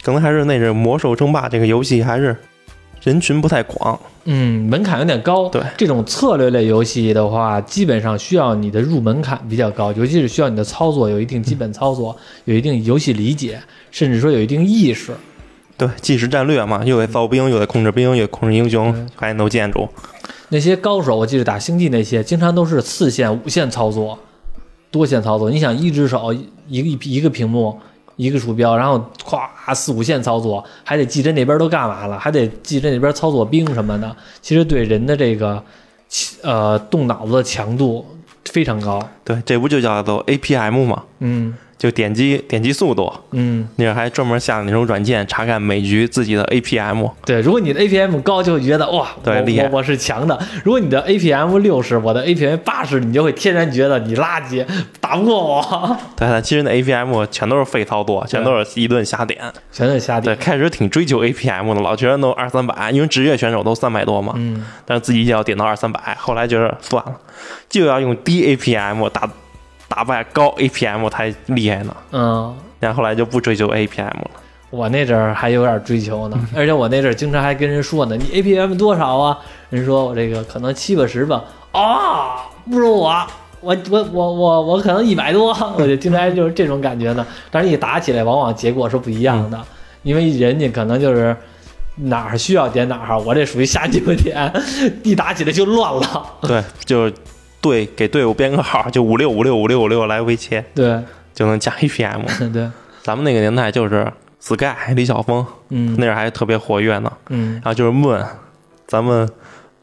[0.07, 2.33] 可能还是那阵魔兽争霸这个游戏还是
[3.03, 3.99] 人群不太广。
[4.23, 5.49] 嗯，门槛有点高。
[5.49, 12.15] 对这种策略类游戏的话，基本上需要你的入门槛比较高，尤其是需要你的操作有一定基本操作，
[12.45, 13.59] 有一定游戏理解，
[13.91, 15.11] 甚至说有一定意识。
[15.75, 19.87] 对，即时战略嘛，又得造兵，又得控制兵，又得控制英雄嗯，还得弄建筑。
[20.49, 24.17] 那些高手，我记得打星际那些，经常都是四线、五线操作，
[24.89, 25.51] 多线操作。
[25.51, 26.33] 你想，一只手
[26.69, 27.77] 一个一个屏幕，
[28.17, 34.13] 一个鼠标，然后咵四五线操作，还得记着那边都干嘛了，还得记着那边操作兵什么的。
[34.41, 35.63] 其实对人的这个
[36.43, 38.05] 呃动脑子的强度
[38.45, 39.01] 非常高。
[39.23, 41.03] 对，这不就叫做 APM 吗？
[41.19, 47.09] 嗯就点击点击速度，嗯，那还专门下那种软件查看每局自己的 APM。
[47.23, 54.65] 对，如果你的 APM 高，就会觉得哇，我对厉害我我是强的；如果你的 APM 六十，我的 APM 八十，你就会天然觉得你垃圾，
[54.99, 59.39] 打不过我，对，但其实那 APM 全都是废操作，全都是一顿瞎点。
[59.71, 64.65] 全是瞎点对，开始挺追求 APM 的，老觉得都二三百，因为职业选手都三百多嘛，嗯。
[64.85, 66.15] 但是自己也要点到二三百。
[66.19, 67.15] 后来觉得算了，
[67.69, 69.29] 就要用低 APM 打
[69.87, 71.95] 打败高 APM 才厉害呢。
[72.11, 74.29] 嗯，然后后来就不追求 APM 了。
[74.69, 79.37] 我那阵儿还有点追求呢， 而且我那阵儿经常还跟人说呢，你 APM 多少啊？
[79.69, 83.27] 人说我这个可能七八十吧，啊，不如我，
[83.61, 87.25] 我我我我我可能一百多，我就经常就是这种感觉呢。
[87.49, 89.57] 但是一打起来，往往结果是不一样的，
[90.03, 91.35] 因为人家可能就是
[91.95, 94.51] 哪儿需要点哪儿，我这属于瞎鸡巴点，
[95.03, 96.25] 一打起来就乱了。
[96.41, 97.09] 对，就
[97.57, 101.01] 是队给队伍编个号，就五六五六五六五六来回切，对。
[101.33, 102.23] 就能加 APM。
[102.51, 102.67] 对，
[103.03, 105.95] 咱们那个年代就是 Sky 李晓峰嗯。
[105.99, 107.53] 那阵儿还特别活跃呢，嗯。
[107.55, 108.25] 然后就是 Moon，
[108.87, 109.29] 咱们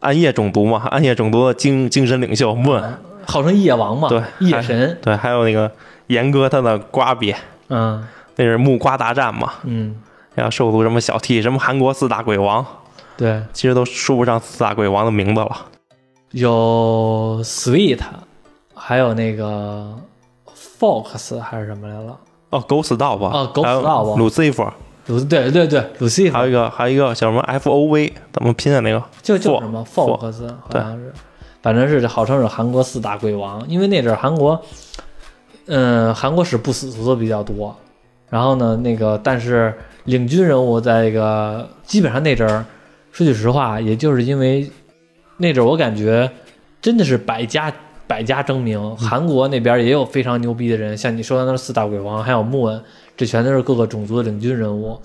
[0.01, 2.83] 暗夜种族嘛，暗夜种族的精精神领袖 Moon，
[3.25, 5.71] 号称夜王嘛，对夜神，对，还有那个
[6.09, 7.33] 严哥他的瓜比，
[7.69, 8.05] 嗯。
[8.35, 9.95] 那是木瓜大战嘛，嗯，
[10.35, 12.67] 然后兽族什么小 T，什么韩国四大鬼王，
[13.17, 13.41] 对。
[13.53, 15.67] 其实都说不上四大鬼王的名字了。
[16.35, 18.01] 有 Sweet，
[18.75, 19.97] 还有那个
[20.81, 22.19] Fox 还是什么来了？
[22.51, 24.73] 哦，Ghost Dog 吧，哦，Ghost 还有 Dog Lucifer，
[25.07, 29.01] 鲁对对对，鲁西还有一个还有一个叫什么 F O V，怎么拼的那个？
[29.23, 31.13] 就就什么 Fo- Fox 好像是，
[31.63, 34.61] 反正是号称是韩国四大鬼王，因为那阵儿韩国，
[35.67, 37.73] 嗯，韩国是不死族的比较多，
[38.29, 42.65] 然后呢，那个但是领军人物在这个基本上那阵儿，
[43.13, 44.69] 说句实话，也就是因为
[45.37, 46.31] 那阵我感觉
[46.81, 47.73] 真的是百家
[48.07, 52.83] 百家争鸣，韩国那边也有非常牛逼的人，像你说的那四大鬼王，还有穆恩，
[53.17, 55.01] 这全都是各个种族的领军人物。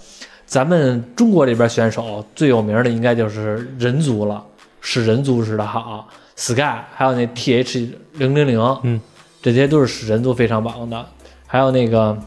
[0.45, 4.43] 咱们中国这边选手最有名的应该就是人族了，
[4.81, 8.99] 是人族似的好，Sky，还有那 TH 零零零，嗯，
[9.41, 11.05] 这些都是使人族非常棒的。
[11.47, 12.17] 还有那个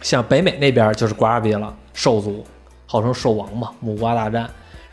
[0.00, 2.44] 像北美那边就是瓜比了，兽族，
[2.86, 4.48] 号称兽王嘛，木瓜大战。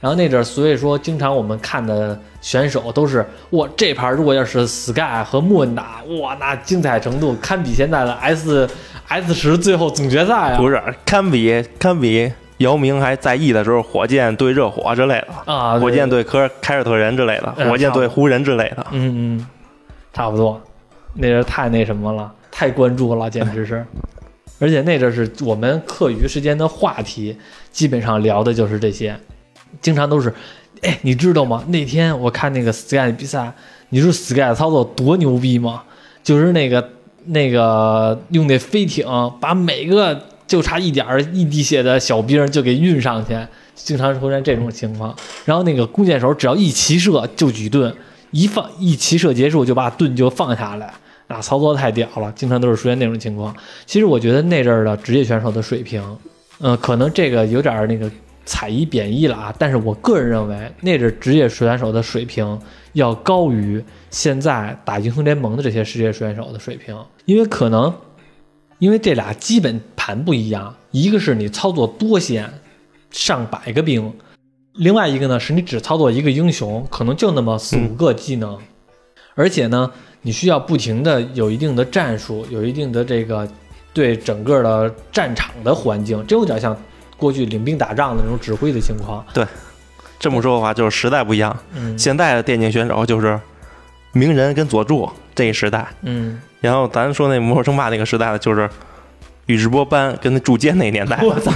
[0.05, 8.69] 然后那阵儿，所以说经常我们看的选手都是，哇，这盘如果要是 Sky 和莫恩打，哇，那精彩程度堪比现在的 S
[9.07, 10.57] S 十最后总决赛啊！
[10.59, 18.85] 不是，堪比堪比姚明还在役的时候，火箭对热火之类的，啊，火箭对，对科凯尔特人之类的，嗯火箭对湖人之类的。
[18.91, 19.47] 嗯嗯，
[20.13, 20.61] 差不多，
[21.15, 23.83] 那阵太那什么了，太关注了，简直是。
[24.61, 27.35] 而且那阵儿是我们课余时间的话题，
[27.71, 29.17] 基本上聊的就是这些，
[29.86, 30.34] 经常都是，
[30.82, 31.63] 哎，你知道吗？
[31.67, 33.54] 那天我看那个 Sky 的比赛，
[33.89, 35.84] 你说 Sky 的操作多牛逼吗？
[36.24, 36.89] 就是那个
[37.26, 39.06] 那个用那飞艇
[39.39, 43.38] 把每个就差一点一滴血的小兵就给运上去，
[43.76, 45.15] 经常出现这种情况。
[45.45, 47.93] 然后那个弓箭手只要一齐射就举盾，
[48.32, 50.91] 一放一齐射结束就把盾就放下来，
[51.28, 53.56] 那操作太屌了，经常都是出现那种情况。
[53.86, 56.02] 其实我觉得那阵儿的职业选手的水平，
[56.60, 58.10] 嗯、可能这个有点那个
[58.45, 62.60] 踩一贬义了啊，但是我个人认为那阵职业选手的水平
[62.93, 67.93] 要高于现在打英雄联盟的这些职业选手的水平，因为可能
[68.79, 72.47] 因为这俩基本盘不一样，一个是你操作多线，
[73.10, 74.13] 上百个兵。
[74.73, 78.60] 另外一个呢，是你只操作一个英雄，可能就那么四五个技能，
[79.34, 79.89] 而且呢，
[80.21, 83.47] 你需要不停的有一定的战术，有一定的这个
[83.93, 86.77] 对整个的战场的环境，这有点像
[87.17, 89.25] 过去领兵打仗的那种指挥的情况。
[89.34, 89.45] 对
[90.19, 91.56] 这么说的话，就是时代不一样。
[91.73, 93.39] 嗯现在的电竞选手就是
[94.13, 98.69] 鸣人跟佐助这一时代，嗯，然后咱说那魔兽争霸那个时代的，就是
[99.47, 101.19] 宇智波斑跟那铸剑那年代。
[101.21, 101.51] 我操，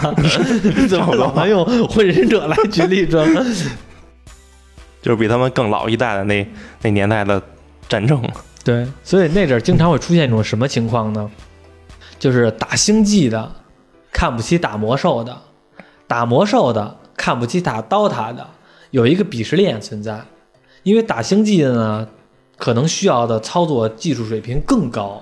[0.88, 3.18] 怎么老用火影忍者来举例子？
[5.02, 6.46] 就是比他们更老一代的那
[6.82, 7.42] 那年代的
[7.88, 8.22] 战争。
[8.66, 11.32] 对，所以那阵儿经常会出现一种什么情况呢？
[12.20, 13.50] 就是打星际的
[14.12, 15.42] 看不起打魔兽的，
[16.10, 18.48] 打魔兽的看不起打 DOTA 的，
[18.90, 20.20] 有一个鄙视链存在。
[20.82, 22.08] 因为打星际的呢，
[22.58, 25.22] 可能需要的操作技术水平更高，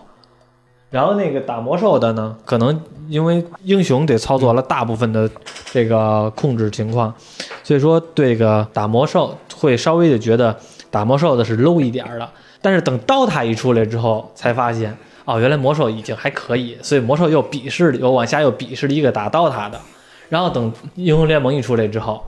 [0.89, 5.29] 然后那个打魔兽的呢，可能因为英雄得操作了大部分的
[5.73, 7.13] 这个控制情况，
[7.63, 10.55] 所以说这个打魔兽会稍微的觉得
[10.89, 12.29] 打魔兽的是 low 一点的。
[12.61, 19.81] 但是等 DOTA 一出来之后，才发现哦，原来魔兽已经还可以，所以魔兽又鄙视了，又往下又鄙视了一个打 DOTA 的。
[20.29, 22.23] 然后等英雄联盟一出来之后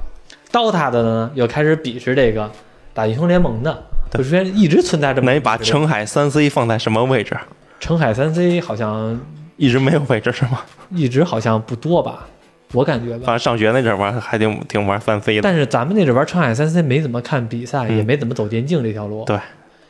[0.51, 2.49] ，DOTA 的呢又开始鄙视这个
[2.93, 7.37] 打英雄联盟的，就出现一直存在这么那你把澄海三 C 放在什么位置？
[7.79, 9.19] 澄海三 C 好像
[9.57, 10.61] 一直没有位置是吗？
[10.91, 12.25] 一直好像不多吧，
[12.73, 13.23] 我感觉吧。
[13.25, 15.41] 反正上学那阵儿玩还挺挺玩三 C 的。
[15.41, 19.23] 但是咱们那阵玩澄海三 C 没怎么看比赛，嗯也没怎么走电竞这条路。
[19.25, 19.37] 对，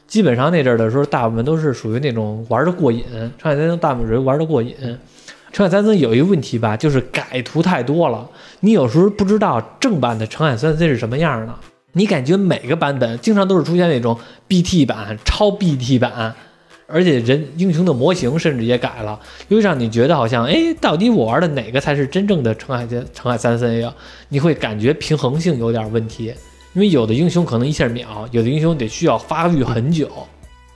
[0.07, 3.03] 基本上那阵儿的时候，大部分都是属于那种玩的过瘾。
[3.37, 4.75] 澄海三 C 大部分人玩的过瘾。
[5.51, 11.53] 澄海三 C 有一个问题吧，就是改图太多了，你有时候不知道正版的澄海三 C 是什么样的。
[11.93, 16.35] 你感觉每个版本经常都是出现那种 BT 版、超 BT 版，
[16.85, 23.91] 而且人英雄的模型甚至也改了，又让你觉得好像，哎，到底我玩的哪个才是真正的澄海三澄海三 C 呀？
[24.29, 26.25] 你会感觉平衡性有点问题，
[26.73, 30.07] 因为有的英雄可能一下秒，有的英雄得需要发育很久。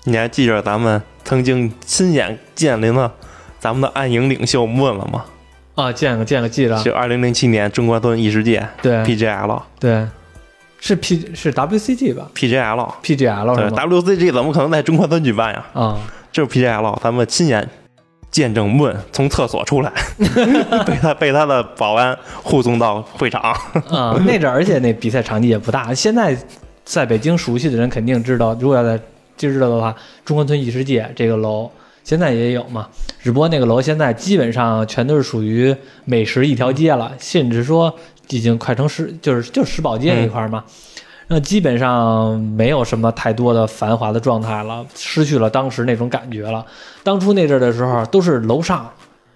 [0.05, 3.13] 你还记着咱们曾经亲眼见临了
[3.63, 5.23] 咱们的暗影领袖问了吗？
[5.75, 10.05] 啊，见个见个，记着，就二零零七年中关村异世界对 PGL 对，
[10.81, 15.65] 是 P 是 WCG 吧 PGL，？PGL 对是吗？WCG 怎么可能在中关村举办呀？
[15.71, 15.97] 啊，
[16.29, 17.65] 就是 PGL，咱们亲眼
[18.29, 19.93] 见证问从厕所出来，
[20.85, 23.41] 被他被他的保安护送到会场。
[23.89, 25.93] 啊，那阵儿而且那比赛场地也不大。
[25.93, 26.37] 现在
[26.83, 28.99] 在北京熟悉的人肯定知道，如果要在
[29.37, 29.95] 知道的话，
[30.25, 31.71] 中关村异世界这个楼
[32.03, 32.89] 现在也有嘛。
[33.23, 37.95] 只不过那个楼现在基本上全都是属于美食一条街了，甚至说
[38.27, 40.61] 已经快成石，就是就是石宝街那块儿嘛。
[41.29, 46.65] 那基本上没有什么太多的繁华的状态了，失去了当时那种感觉了。
[47.01, 48.91] 当初那阵儿的时候，都是楼上，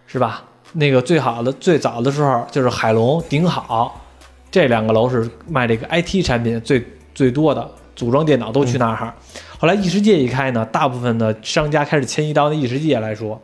[0.06, 0.44] 是吧？
[0.74, 4.06] 那个最好的最早的时候就是海龙、顶好
[4.52, 9.14] 这两个楼是卖这个 IT 产品最最多的，组装电脑都去那儿。
[9.58, 13.42] 后来异世界一开呢，大部分的商家开始迁移到那异世界来说，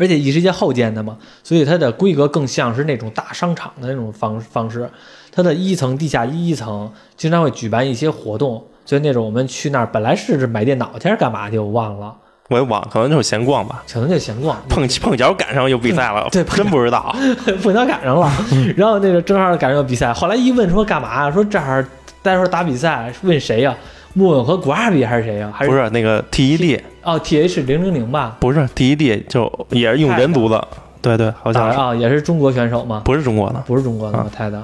[0.00, 4.90] 而且异世界后建的嘛，所以它的规格更像是那种大商场的那种方方式。
[5.32, 12.12] 它的一层、地下一层经常会举办一些活动，所以那种我们去那儿本来是买电脑去还是干嘛去，我忘了，
[12.48, 13.84] 我也忘，可能就是闲逛吧。
[13.92, 14.60] 可能就闲逛。
[14.68, 17.14] 碰碰巧赶上有比赛了，对真不知道。
[17.62, 18.28] 碰巧赶上了，
[18.76, 21.30] 然后那个正好赶上有比赛，后来一问说干嘛？
[21.30, 21.86] 说这儿
[22.22, 23.76] 待会儿打比赛，问谁呀？
[24.14, 25.52] 莫文和古阿比还是谁呀？
[25.54, 28.36] 还是不是那个 TED，哦，T H 零零零吧？
[28.40, 30.68] 不是 TED，就也是用人族的。
[31.02, 33.02] 对对，好像是啊，也是中国选手吗？
[33.04, 33.62] 不是中国的。
[33.66, 34.62] 不是中国的泰的，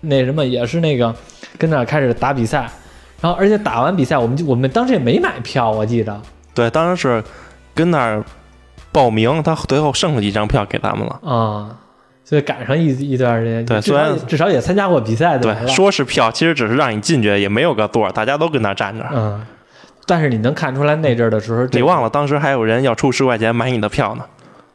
[0.00, 1.14] 那什么也是那个
[1.58, 2.70] 跟那儿开始打比赛，
[3.20, 6.18] 然后而且打完比赛，我们就我们当时也没买票，我记得
[6.54, 7.24] 对，当时是
[7.74, 8.24] 跟那儿
[8.90, 11.20] 报名，他最后剩了几张票给咱们了。
[11.22, 11.76] 啊，
[12.24, 15.54] 所以赶上一一段时间，对虽然至少也参加过比赛对？
[15.54, 19.04] 对，说是票，其实只是让你进去，也没有个座，大家都跟那站着。
[19.12, 19.46] 嗯，
[20.06, 24.24] 但是你能看出来那阵儿的时候，你忘了当时还有人要出十块钱买你的票呢？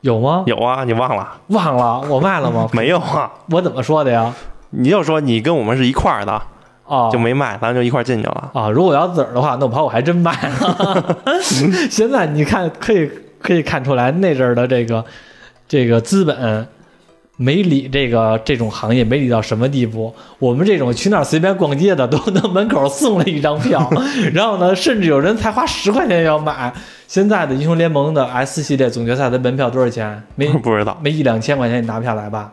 [0.02, 0.44] 有吗？
[0.46, 1.28] 有啊，你忘了？
[1.48, 2.68] 忘了，我卖了吗？
[2.74, 3.30] 没有啊？
[3.50, 4.34] 我怎么说的呀？
[4.72, 6.42] 你就说你跟我们是一块儿的，
[6.86, 8.52] 哦，就没卖，咱就一块儿进去了。
[8.54, 11.18] 啊，如果要自个儿的话，那我怕我还真卖了。
[11.89, 13.12] 现在你看，可以
[13.42, 15.04] 可以看出来那阵儿的这个
[15.68, 16.68] 这个资本
[17.41, 20.13] 没理这个这种行业没理到什么地步。
[20.39, 23.89] 我们这种去那儿随便逛街的，都能门口送了一张票，
[24.36, 26.73] 然后呢，甚至有人才花十块钱要买。
[27.08, 30.21] 现在的英雄联盟的 S 系列总决赛的门票多少钱？
[30.36, 32.52] 没 不知道，没一两千块钱你拿不下来吧？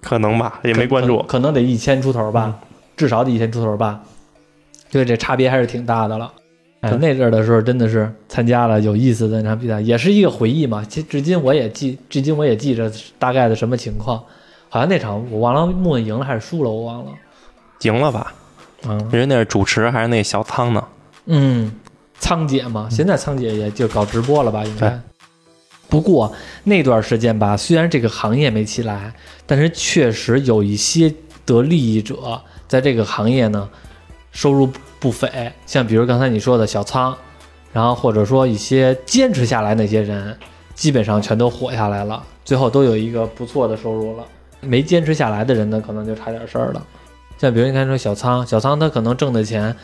[0.00, 1.24] 可能吧，也没关注可，。
[1.24, 2.54] 可能得一千出头吧，
[2.96, 4.00] 至少得一千出头吧。
[4.90, 6.32] 所以这差别还是挺大的了。
[6.82, 10.84] 哎，那阵儿的时候真的是参加了有意思的那场比赛，也是一个回忆嘛。
[10.88, 14.22] 其至今我也记，至今我也记着大概的什么情况。
[14.68, 17.12] 好像那场我忘了木恩赢了还是输了，我忘了。
[17.82, 18.34] 赢了吧？
[18.84, 20.84] 嗯人那是主持还是那小仓呢？
[21.26, 21.70] 嗯，
[22.18, 25.00] 仓姐嘛，现在仓姐也就搞直播了吧，应该。
[25.88, 26.32] 不过
[26.64, 29.14] 那段时间吧，虽然这个行业没起来，
[29.46, 31.14] 但是确实有一些
[31.44, 33.68] 得利益者在这个行业呢，
[34.32, 34.68] 收入
[35.02, 35.52] 不菲。
[35.66, 37.12] 像比如刚才你说的小仓，
[37.72, 40.38] 然后或者说一些坚持下来那些人，
[40.74, 44.24] 基本上全都活下来了，最后都有一个不错的收入了。
[44.60, 46.86] 没坚持下来的人呢，可能就差点事儿了。
[47.36, 49.74] 像比如你看说小仓，小仓他可能挣的钱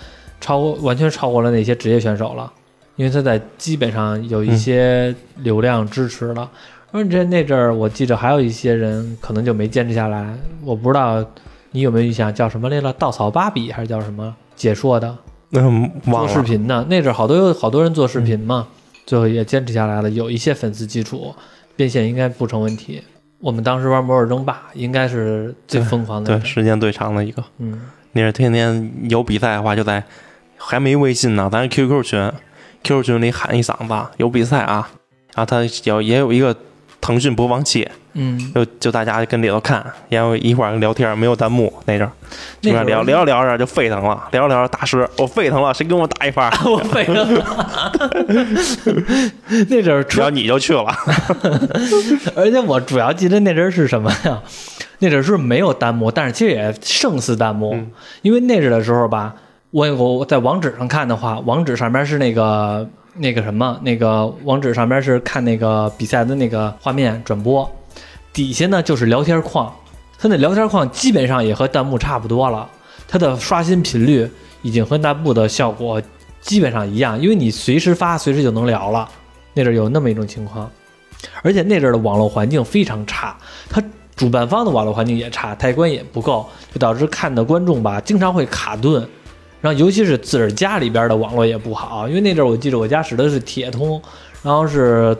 [0.40, 2.52] 超过完全超过了那些职业选手了，
[2.94, 6.48] 因为他在基本上有一些流量支持了。
[6.92, 10.32] 而且那阵儿我记着还有一些人可能就没坚持下来，
[10.64, 11.24] 我不知道
[11.72, 12.92] 你有没有印象，叫什么来着？
[12.92, 15.16] 稻草芭比还是叫什么解说的？
[16.04, 16.42] 做视。
[16.42, 18.68] 频的那阵儿好多有好多人做视频嘛，
[19.06, 21.34] 最后也坚持下来了，有一些粉丝基础，
[21.74, 23.02] 变现应该不成问题。
[23.40, 27.42] 我们当时玩《摩尔争霸》应该是最疯狂的对，人，时间最长的一个。
[27.58, 27.80] 嗯，
[28.12, 30.02] 那是天天有比赛的话，就在
[30.56, 32.32] 还没微信呢，咱是 QQ 群
[32.82, 34.90] ，QQ 群里喊一嗓子有比赛啊，
[35.34, 36.56] 然后他有也有一个
[37.00, 37.88] 腾讯播放器，
[38.20, 42.08] 嗯，就就大家跟里头看，然后一会儿聊天，没有弹幕那阵
[42.62, 46.50] 那那聊聊着聊着就沸腾了，聊着聊着大师我沸腾了，谁跟我打一发？
[46.68, 47.92] 我沸腾了。
[49.70, 50.86] 那阵儿主要你就去了，
[52.34, 54.42] 而且我主要记得那阵儿是什么呀？
[54.98, 57.88] 那阵儿是没有弹幕，但是其实也胜似弹幕，嗯
[58.22, 59.32] 因为那阵儿的时候吧，
[59.70, 67.70] 我我在网址上看的话，网址上面是那个那个什么，那个网址上面是看那个比赛的那个画面转播，
[68.38, 69.74] 底下呢就是聊天框，
[70.16, 72.70] 它那聊天框基本上也和弹幕差不多了，
[73.08, 74.30] 它的刷新频率
[74.62, 76.00] 已经和弹幕的效果
[76.40, 79.08] 基本上一样，因为你随时发随时就能聊了。
[79.54, 80.70] 那阵有那么一种情况，
[81.42, 83.36] 而且那阵的网络环境非常差，
[83.68, 83.82] 它
[84.14, 89.04] 主办方的网络环境也差，带宽也不够，就导致看的观众吧经常会卡顿。
[89.60, 94.00] 然后尤其是自个儿家里边的网络也不好，因为那阵儿我记得我家使的是铁通，
[94.44, 95.16] 然后是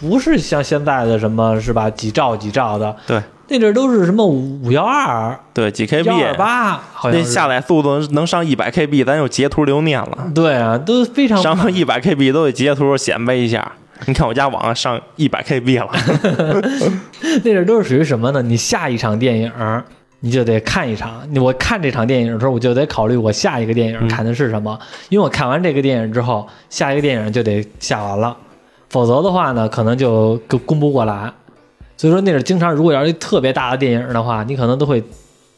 [0.00, 2.94] 不是像现在的什么是吧几兆几兆的？
[3.06, 13.72] 对，那阵儿都是什么五幺二、对，几幺二 KB，八，好像那下载速度能上一百 KB，咱就截图留念了，对啊，都非常上一百 KB 都得截图显摆一下。
[14.06, 15.88] 你看我家网上一百 KB 了，
[17.44, 18.42] 那阵儿都是属于什么呢？
[18.42, 19.82] 你下一场电影儿，
[20.20, 21.22] 你就得看一场。
[21.36, 24.76] 我看这场电影的时候，我就得考虑我下一个电影嗯看的是什么，
[25.10, 28.36] 因为我看完这个电影之后，下一个电影就得下完了，
[28.90, 31.32] 否则的话呢，可能就攻攻不过来。
[31.96, 35.02] 所以说那阵儿经常，如果要是一特别大的电影的话，你可能都会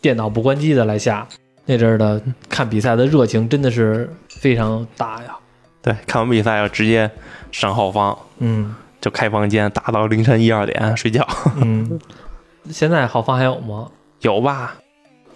[0.00, 1.26] 电脑不关机的来下。
[1.64, 5.36] 那阵儿的看比赛的热情真的是非常大呀。
[5.82, 7.10] 对，看完比赛要直接
[7.50, 11.98] 上后方，嗯就开房间，打到凌晨一二点睡觉，嗯，
[12.70, 13.88] 现在好房还有吗？
[14.20, 14.74] 有吧？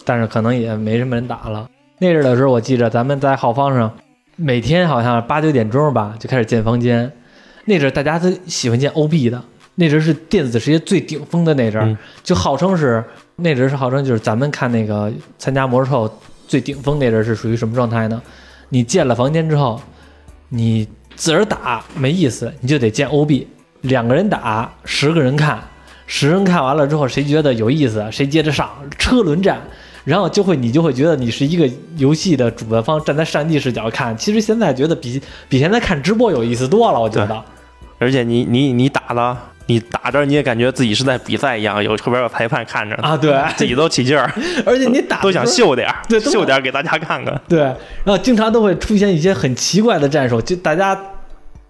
[0.05, 1.68] 但是可能也没什么人打了。
[1.98, 3.92] 那阵儿的时候，我记着咱们在浩方上，
[4.37, 7.10] 每天好像八九点钟吧就开始建房间。
[7.65, 9.42] 那阵儿大家都喜欢建 OB 的，
[9.75, 13.04] 那阵儿是电子世界最顶峰的那阵就号称是
[13.37, 16.13] 那阵儿是号称就是咱们看那个参加魔兽
[16.46, 18.21] 最顶峰那阵儿是属于什么状态呢？
[18.69, 19.81] 你建了房间之后，
[20.48, 20.87] 你
[21.17, 23.46] 自个儿打没意思，你就得建 OB，
[23.83, 25.58] 两个人打，十个人看，
[26.06, 29.61] 十人看完了之后，谁觉得有意思，谁接着上车轮战，
[30.05, 34.17] 然后就会你就会觉得你是一个游戏的主办方，站在上帝视角看。
[34.17, 37.42] 其实现在觉得比比现在看直播有意思多了，我觉得。
[37.98, 39.37] 而且你你你打了，
[39.67, 44.33] 你打着你也感觉自己是在比赛一样，有后边有裁判看着呢，啊，对，自己都起劲儿，
[44.65, 47.38] 而且你 打都想秀点儿，对秀点儿给大家看看。
[47.46, 50.98] 对，然后经常都会出现一些很奇怪的战术，就大家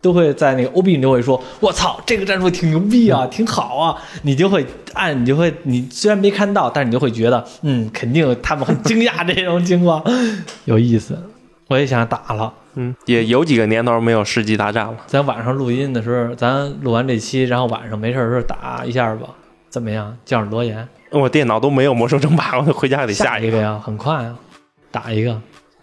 [0.00, 10.02] 都会在那个 OB 你就会说，我操，这个战术挺牛逼啊，挺好啊，你就会按，你就会，你虽然没看到，但是你就会觉得，嗯，肯定他们很惊讶这种情况，
[10.64, 11.18] 有意思。
[11.68, 14.96] 我也想打了，嗯，也有几个年头没有世纪大战了。
[15.06, 19.28] 咱晚上录音的时候，咱录完这期，然后晚上没事儿的时候打一下吧，
[19.68, 20.16] 怎么样？
[20.24, 20.88] 叫上罗岩？
[21.10, 23.48] 我电脑都没有魔兽争霸，我回家得下一个。
[23.48, 24.34] 一个呀，很快啊，
[24.90, 25.40] 打一个。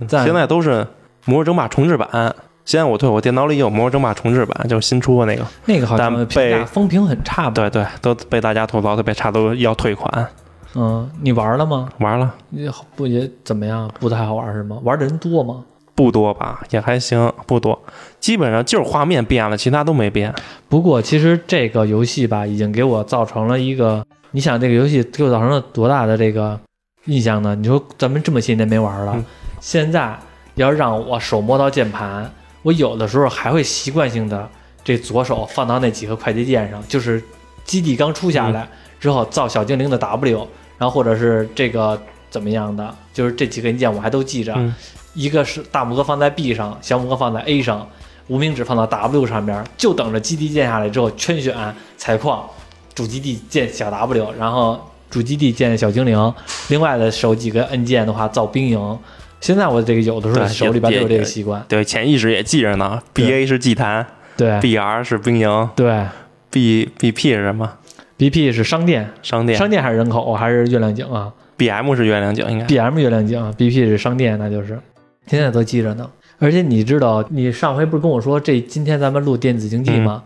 [0.08, 0.86] 赞现在都是
[1.24, 2.36] 魔兽争霸重置版。
[2.68, 5.48] 现在我对我电脑里有魔兽争霸重置版，就是新出的那个。
[5.68, 7.52] 那个好像被风评很差吧？
[7.52, 10.28] 对对，都被大家吐槽特别差，都要退款。
[10.76, 11.88] 嗯，你玩了吗？
[12.00, 13.90] 玩了也不也怎么样？
[14.02, 14.78] 不太好玩是吗？
[14.84, 15.64] 玩的人多吗？
[15.96, 17.82] 不多吧，也还行，不多，
[18.20, 20.36] 基本上就是画面变了，其他都没变。
[20.68, 26.60] 不过其实这个游戏吧，已经给我造成了一个，你想这个游戏给我造成了多大的这个
[27.06, 27.56] 印象呢？
[27.56, 29.24] 你说咱们这么些年没玩了，嗯
[29.62, 30.14] 现在
[30.56, 32.30] 要让我手摸到键盘，
[32.62, 34.50] 我有的时候还会习惯性的
[34.84, 37.24] 这左手放到那几个快捷键上，就是
[37.66, 38.68] 基地刚出下来
[39.00, 40.48] 之后造小精灵的 W，
[40.78, 44.54] 然后或者是这个怎么样的，就是这几个按键我还都记着。
[44.56, 44.74] 嗯
[45.14, 47.90] 一个是大拇哥放在 B 上，小拇哥放在 A 上，
[48.28, 51.56] 无名指放到 W 上边，就等着基地键下来之后圈选
[51.98, 52.48] 采矿，
[52.94, 54.80] 主基地建小 W，然后
[55.10, 56.34] 主基地建小精灵，
[56.68, 59.00] 另外的手几个按键的话造兵营。
[59.40, 63.02] 现在我这个有的时候对手里边都有这个习惯，对，潜意识也记着呢。
[63.14, 66.06] B A 是祭坛对，B R 是兵营对
[66.50, 67.74] ，B B P 是什么
[68.18, 69.58] ？，BP 是商店，商店。
[69.58, 72.66] 商店还是人口还是月亮井啊 B M 是月亮井，应该。
[72.66, 74.80] ？BM 月亮井，BP 是商店，那就是
[75.26, 76.10] 现在都记着呢。
[76.40, 80.24] 而且你知道，你上回不是跟我说这今天咱们录电子竞技吗？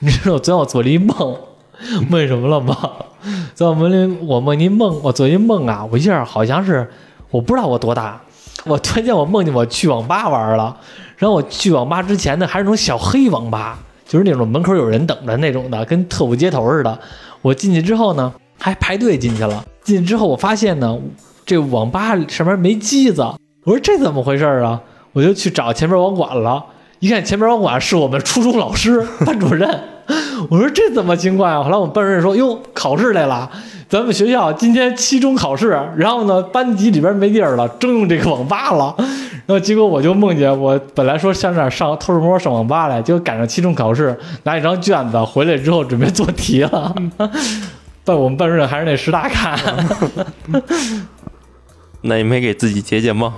[0.00, 1.38] 你知道我昨天我做了一梦，
[2.10, 2.76] 梦什么了吗？
[3.54, 6.86] 在我梦里，我梦一梦，我做一梦啊，我一下好像是
[7.30, 8.20] 我不知道我多大，
[8.66, 10.76] 我突然间我梦见我去网吧玩了，
[11.16, 16.98] 然后我去网吧之前呢还是那种小黑网吧，就是那种门口有人等着那种的，跟特务接头似的。
[17.42, 19.64] 我进去之后呢，还排队进去了。
[19.82, 20.98] 进去之后，我发现呢，
[21.44, 23.22] 这网吧上面没机子，
[23.64, 24.80] 我说这怎么回事啊？
[25.12, 26.64] 我就去找前面网管了，
[27.00, 29.68] 一看前面网管是我们初中老师班主任，
[30.50, 31.62] 我说这怎么情况呀？
[31.62, 33.50] 后来我们班主任说，哟，考试来了。
[33.88, 38.94] 咱们学校今天期中考试，然后呢，班级里边没地儿了，征用这个网吧了。
[39.46, 46.94] 然后结果我就梦见我本来说上那儿上偷着摸上网吧来，结果赶上期中考试，拿一张卷子回来之后准备做题了。
[48.02, 49.58] 但我们班主任还是那十大看，
[52.02, 53.32] 那也没给自己解解梦。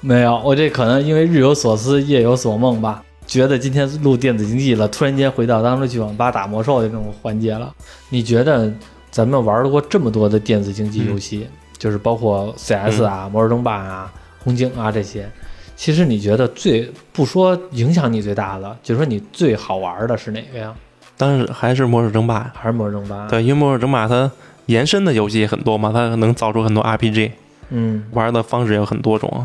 [0.00, 7.72] 没有，我这可能因为日有所思夜有所梦吧，觉得今天录电子竞技了，突然间回到当初去网吧打魔兽的这种环节了。
[8.08, 8.72] 你觉得
[9.10, 14.12] 咱们玩过这么多的电子竞技游戏，就是包括 CS 啊、魔兽争霸啊、
[14.42, 15.28] 红警啊这些，
[15.76, 20.74] 其实你觉得最不说影响你最大的，就是说你最好玩的是哪个呀？
[21.18, 22.52] 当然还是魔兽争霸呀。
[22.54, 24.30] 还是魔兽争霸？，对，因为魔兽争霸它
[24.66, 27.32] 延伸的游戏也很多嘛，它能造出很多 RPG，
[27.68, 29.44] 嗯，玩的方式也有很多种。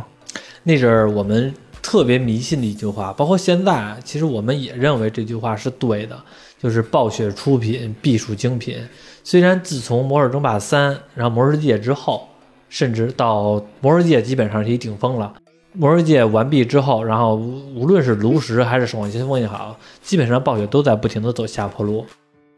[0.64, 1.54] 那阵儿我们
[1.84, 6.18] 特别迷信的一句话，包括现在，其实我们也认为这句话是对的，
[6.58, 8.78] 就是暴雪出品必属精品。
[9.24, 12.28] 虽然自从《魔兽争霸三》，然后《魔兽世界》之后，
[12.70, 15.32] 甚至到《魔兽世界》基本上是一顶峰了。
[15.74, 22.06] 魔兽世界完毕之后，然后无论是炉石还是守望先锋也好，基本上暴雪都在不停的走下坡路。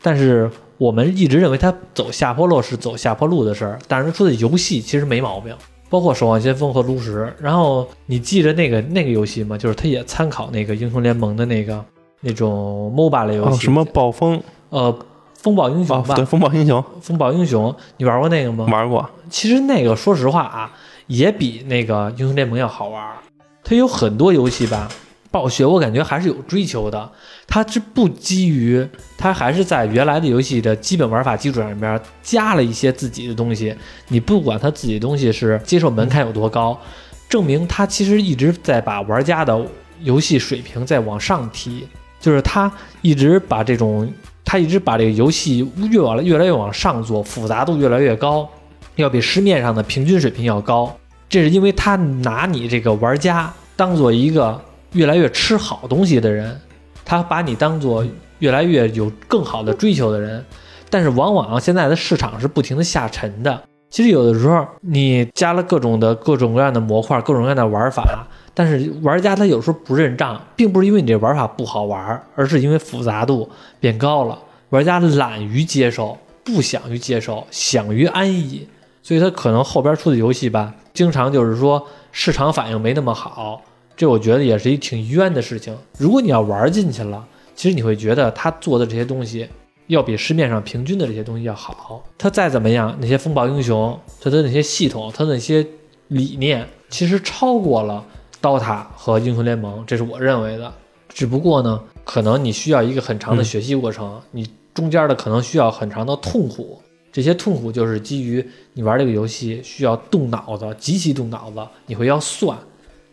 [0.01, 5.55] 但是我们一直认为它走下坡路是走下坡路的事儿，但是它出的游戏其实没毛病。
[5.89, 9.57] 包括《守望先锋》和《炉石》，然后你记着那个那个游戏吗？
[9.57, 11.83] 就是它也参考那个英雄联盟的那个
[12.21, 14.97] 那种 MOBA 类游哦，戏，什么暴风呃
[15.35, 16.15] 风暴英雄哦，吧？
[16.15, 18.65] 对，风暴英雄风暴英雄，你玩过那个吗？
[18.65, 19.07] 玩过。
[19.29, 20.71] 其实那个说实话啊，
[21.07, 23.17] 也比那个英雄联盟要好玩儿。
[23.63, 24.89] 它有很多游戏吧，
[25.35, 27.11] 暴雪我感觉还是有追求的，
[27.45, 33.75] 它是不基于，它还是在原来的游戏的基本玩法基础上面加了一些自己的东西。
[34.07, 36.79] 你不管它自己的东西是接受门槛有多高，
[37.27, 39.61] 证明它其实一直在把玩家的
[40.03, 41.85] 游戏水平在往上提，
[42.21, 42.71] 就是它
[43.01, 44.09] 一直把这种，
[44.45, 48.49] 它一直把这个游戏越往越来越往上做，复杂度越来越高，
[48.95, 50.95] 要比市面上的平均水平要高。
[51.27, 54.57] 这是因为他拿你这个玩家当做一个
[54.95, 56.59] 越来越吃好东西的人，
[57.05, 58.03] 他把你当做
[58.39, 60.43] 越来越有更好的追求的人。
[60.89, 63.61] 但是往往现在的市场是不停的下沉的。
[63.89, 74.39] 其实有的时候你加了各种的各种各样的模块，各种各样的玩法，但是玩家他有时候不认账，并不是因为你这玩法不好玩，而是因为复杂度变高了。
[74.69, 78.67] 玩家懒于接受，不想于接受，想于安逸，
[79.01, 83.61] 所以他可能后边出的游戏吧，经常就是说市场反应没那么好。
[83.97, 85.75] 这我觉得也是一挺冤的事情。
[85.97, 87.25] 如果你要玩进去了，
[87.55, 89.47] 其实你会觉得他做的这些东西
[89.87, 92.03] 要比市面上平均的这些东西要好。
[92.17, 95.65] 他再怎么样，那些风暴英雄，他的那些系统，他的那些
[96.09, 98.03] 理念，其实超过了
[98.41, 100.73] DOTA 和英雄联盟，这是我认为的。
[101.07, 106.81] 只不过呢，可能你需要一个很长的学习过程，你中间的可能需要很长的痛苦。
[107.13, 112.57] 这些痛苦就是基于你玩这个游戏需要动脑子，极其动脑子，你会要算。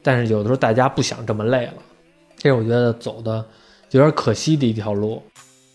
[0.02, 1.74] 但是有的时候大家不想这么累了，
[2.36, 3.44] 这是我觉得走的
[3.90, 5.22] 有点可惜的一条路。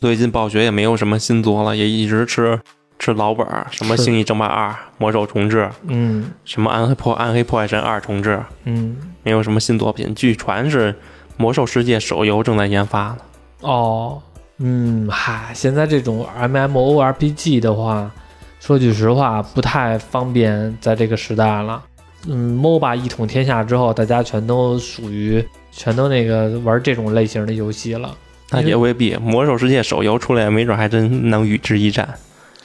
[0.02, 2.60] 最近暴雪也没有什么新作了，也一直吃
[3.00, 10.14] 吃老本儿，什么《星际争霸二》、《魔兽重置》，嗯什么《暗黑破暗黑破坏神二》重置，嗯，没有什么新作品。
[10.14, 10.94] 据传是
[11.38, 13.18] 《魔兽世界》手游正在研发呢。
[13.62, 14.22] 哦，
[14.58, 18.12] 嗯，嗨，现在这种 MMORPG 的话，
[18.60, 21.84] 说句实话，不太方便在这个时代了。
[22.26, 28.14] 嗯，MOBA 一统天下之后，大家全都属于全都那个玩这种类型的游戏了，
[28.52, 32.08] 那也未必，《魔兽世界》手游出来，没准还真能与之一战。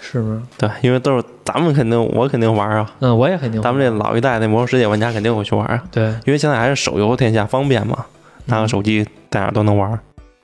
[0.00, 0.42] 是吗？
[0.58, 2.90] 对，因为都是咱们肯定，我肯定玩啊。
[3.00, 3.62] 嗯，我也肯定。
[3.62, 8.04] 咱们这老一代那《魔兽世界》玩家肯定会去玩啊，对，因为现在还是手游天下方便嘛，
[8.46, 9.98] 拿个手机在哪儿都能玩。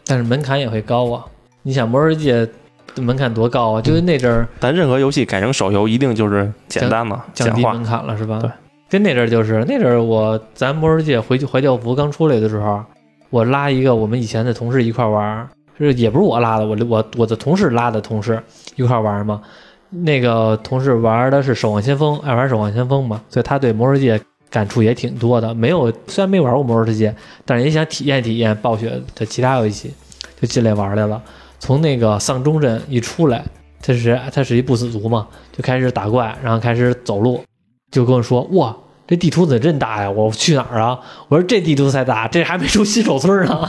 [0.07, 1.25] 但是门槛也会高啊。
[1.63, 2.47] 你想《魔兽世界》
[2.95, 3.83] 的门槛多高啊？
[3.83, 7.85] 就是那阵儿但任何游戏改成手游，一定就是简单了、简化降低门。
[7.85, 8.39] 槛了，是吧？
[8.41, 8.51] 对。
[8.91, 12.83] 跟那阵儿就是那阵儿，我咱魔兽世界回怀旧服刚出来的时候，
[13.31, 18.43] 我拉一个我们以前的同事一块玩儿，是也不是我拉的，我我我的同事拉的同事
[18.77, 19.43] 一块玩嘛。
[19.91, 24.21] 那个同事玩的是《守望先锋》，爱玩《守望先锋》嘛，所以他对魔兽世界
[24.51, 25.55] 感触也挺多的。
[25.55, 27.15] 没有虽然没玩过魔兽世界，
[27.47, 29.95] 但是也想体验体验暴雪的其他游戏，
[30.41, 31.23] 就进来玩来了。
[31.59, 33.43] 从那个丧钟镇一出来，
[33.83, 37.43] 他是他是一不死族嘛，就开始打怪，然后开始走路，
[37.91, 38.77] 就跟我说：“哇，
[39.07, 40.11] 这地图怎么真大呀？
[40.11, 43.69] 我去哪儿啊？”我说：“这地图才大，这还没出新手村呢。”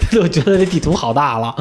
[0.00, 1.54] 他就觉得这地图好大了。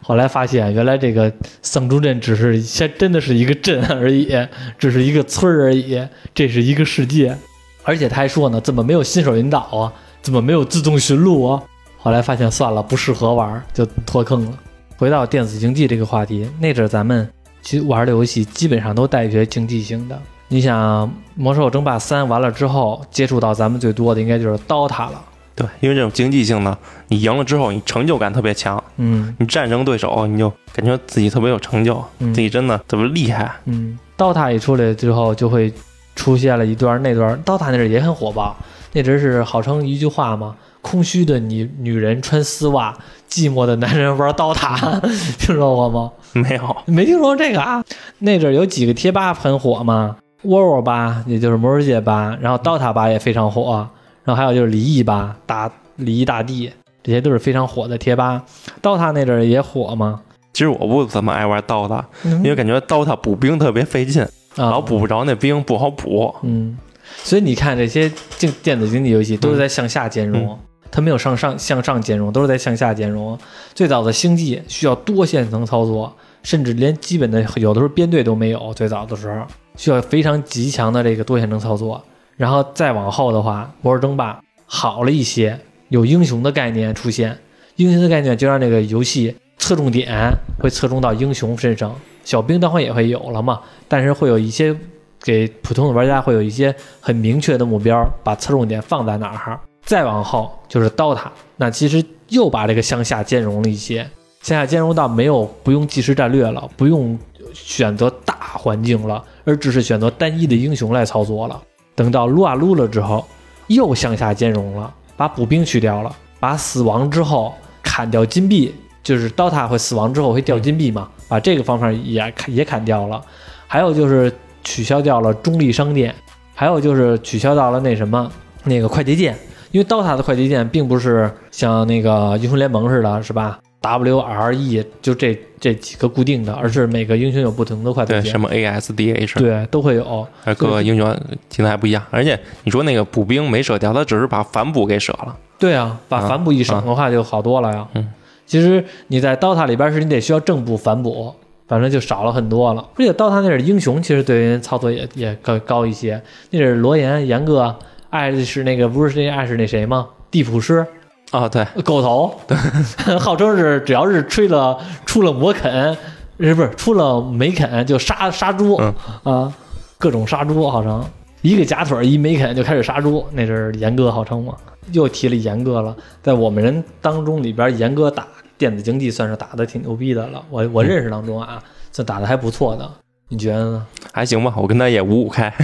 [0.00, 1.32] 后来发现，原来这个
[1.62, 4.32] 丧钟镇只是先真的是一个镇而已，
[4.78, 6.00] 只是一个村而已，
[6.34, 7.36] 这是一个世界。
[7.84, 9.92] 而且他还说呢，怎么没有新手引导啊？
[10.20, 11.62] 怎么没有自动寻路啊？
[11.98, 14.52] 后来发现算了，不适合玩，就脱坑了。
[14.96, 17.28] 回到电子竞技这个话题，那阵咱们
[17.60, 20.20] 其实玩的游戏基本上都带一些竞技性的。
[20.52, 25.22] 你想，《魔兽争霸三》完了之后，接触到咱们最多的应该就是 DOTA 了。
[25.54, 26.76] 对，因为这种竞技性呢，
[27.08, 33.50] 你赢了之后，你成就感特别强，嗯你战胜对手，你就感觉自己特别有成就，嗯自己真的特别厉害。
[33.64, 35.72] 嗯，DOTA 一出来之后，就会
[36.14, 38.54] 出现了一段那段 DOTA 那阵也很火爆，
[38.92, 42.94] 那阵是号称一句话嘛：“空虚的女女人穿丝袜，
[43.30, 45.00] 寂寞的男人玩 DOTA。
[45.40, 46.12] ”听说过吗？
[46.34, 47.82] 没有，没听说过这个啊？
[48.18, 53.88] 那阵有几个贴吧很火嘛，WoW 吧，也就是魔兽世界吧，然后 DOTA 吧也非常火，
[54.24, 56.70] 然后还有就是离异吧，大离异大帝，
[57.02, 58.42] 这些都是非常火的贴吧。
[58.82, 60.20] DOTA 那阵儿也火嘛，
[60.52, 66.34] 其实我不怎么爱玩 DOTA，因因为感觉 DOTA 补兵特别费劲，啊老补不着那兵，不好补。
[66.42, 66.76] 嗯，
[67.22, 70.58] 所以你看这些竞电子竞技游戏都是在向下兼容，
[70.90, 73.38] 它没有上上向上兼容，都是在向下兼容。
[73.74, 78.72] 最早的星际需要多线程操作，甚至连基本的有的时候编队都没有。
[78.74, 79.46] 最早的时候
[79.76, 82.02] 需要非常极强的这个多线程操作，
[82.36, 85.58] 然后再往后的话，魔兽争霸好了一些，
[85.88, 87.38] 有英雄的概念出现，
[87.76, 91.94] 英雄的概念就让这个游戏侧重点会侧重到英雄身上，
[92.24, 94.76] 小兵当然也会有了嘛，但是会有一些
[95.22, 99.58] 给普通的玩家会有一些很明确的目标，把侧重点放在哪儿。
[99.84, 104.08] 再往后就是 DOTA，那其实又把这个向下兼容了一些，
[104.40, 107.18] 向下兼容到没有不用即时战略了，不用
[107.52, 111.60] 选择大环境了，而只是选择单一的英雄来操作了。
[111.94, 113.26] 等到撸啊撸了之后，
[113.66, 123.22] 又向下兼容了，把补兵去掉了，把死亡之后砍掉金币，就是 DOTA 会死亡之后会掉金币嘛，把这个方法也也砍掉了。
[123.66, 124.32] 还有就是
[124.64, 126.14] 取消掉了中立商店，
[126.54, 128.30] 还有就是取消到了那什么
[128.64, 129.36] 那个快捷键，
[129.70, 140.26] 因为 DOTA 的快捷键并不是像那个英雄联盟似的，是吧？W R E 就这这几个固定的，而是每个英雄有不同的快捷对，键什，么 ASDH，对，都会有。
[140.42, 141.14] 还各个英雄
[141.48, 142.02] 技能还不一样。
[142.10, 145.36] 而且你说那个补兵没舍掉，他只是把反补给舍了。
[145.58, 147.86] 对啊，把啊反补一省的话就好多了呀。
[147.94, 148.08] 嗯，
[148.46, 151.34] 其实你在 DOTA 里边是你得需要正补反补，
[151.68, 152.88] 反正就少了很多了。
[152.96, 156.20] 而且 DOTA 那是英雄其实对人操作也也更高一些，
[156.50, 157.76] 那是罗岩、严哥，
[158.10, 160.08] 爱是那个不是那爱是那谁吗？
[160.30, 160.84] 地普师，
[161.32, 162.38] 啊，对，狗头，
[163.18, 165.96] 号称是只要是吹了出了魔肯，
[166.38, 169.52] 是不是出了梅肯就杀杀猪、嗯啊，
[169.98, 171.04] 各种杀猪，号称
[171.40, 174.54] 一个假腿一梅肯就开始杀猪，那是严哥号称嘛。
[174.90, 178.26] 又提了严哥了，在我们人当中里边，严哥打
[178.58, 180.42] 电子竞技算是打的挺牛逼的了。
[180.50, 181.62] 我我认识当中啊，
[181.92, 182.90] 算打的还不错的，
[183.28, 183.86] 你觉得呢？
[184.12, 185.50] 还行吧，我跟他也五五开。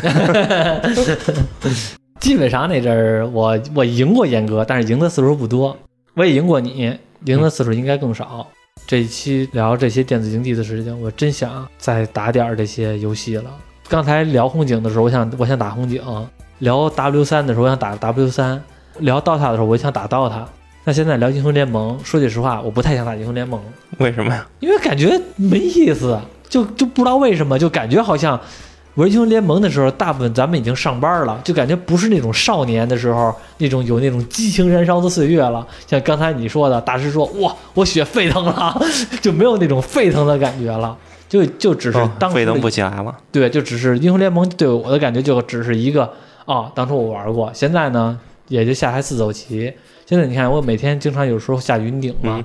[2.29, 5.75] 基本上那阵儿我我赢过严哥，但是赢的次数不多。
[6.13, 8.47] 我也赢过你，赢的次数应该更少。
[8.87, 13.45] 这一期聊这些电子竞技的事情，我真想再打点儿这些游戏了。
[13.89, 16.03] 刚才聊红警的时候，我想我想打红警；
[16.59, 18.59] 聊 W 三的时候，我想打 W 三；
[18.99, 20.45] 聊 DOTA 的时候，我想打 DOTA。
[20.85, 23.59] 那现在聊英雄联盟，说句实话，我不太想打英雄联盟，
[24.01, 24.47] 为什么呀？
[24.61, 28.39] 因为感觉没意思，就就不知道为什么，就感觉好像
[28.99, 35.65] 玩英雄联盟的时候，大部分咱们已经上班了，就感觉不是那种少年的时候那种有那种激情燃烧的岁月了。
[35.87, 38.77] 像刚才你说的，大师说哇，我血沸腾了，
[39.23, 43.17] 就没有那种沸腾的感觉了， 就就只是哦当沸腾不起来了。
[43.31, 46.13] 对，就只是英雄联盟对我的感觉就只是一个
[46.45, 48.19] 啊，当初我玩过，现在呢
[48.49, 49.73] 也就下台四走棋。
[50.07, 52.45] 现在你看，我每天经常有时候下云顶嘛，嗯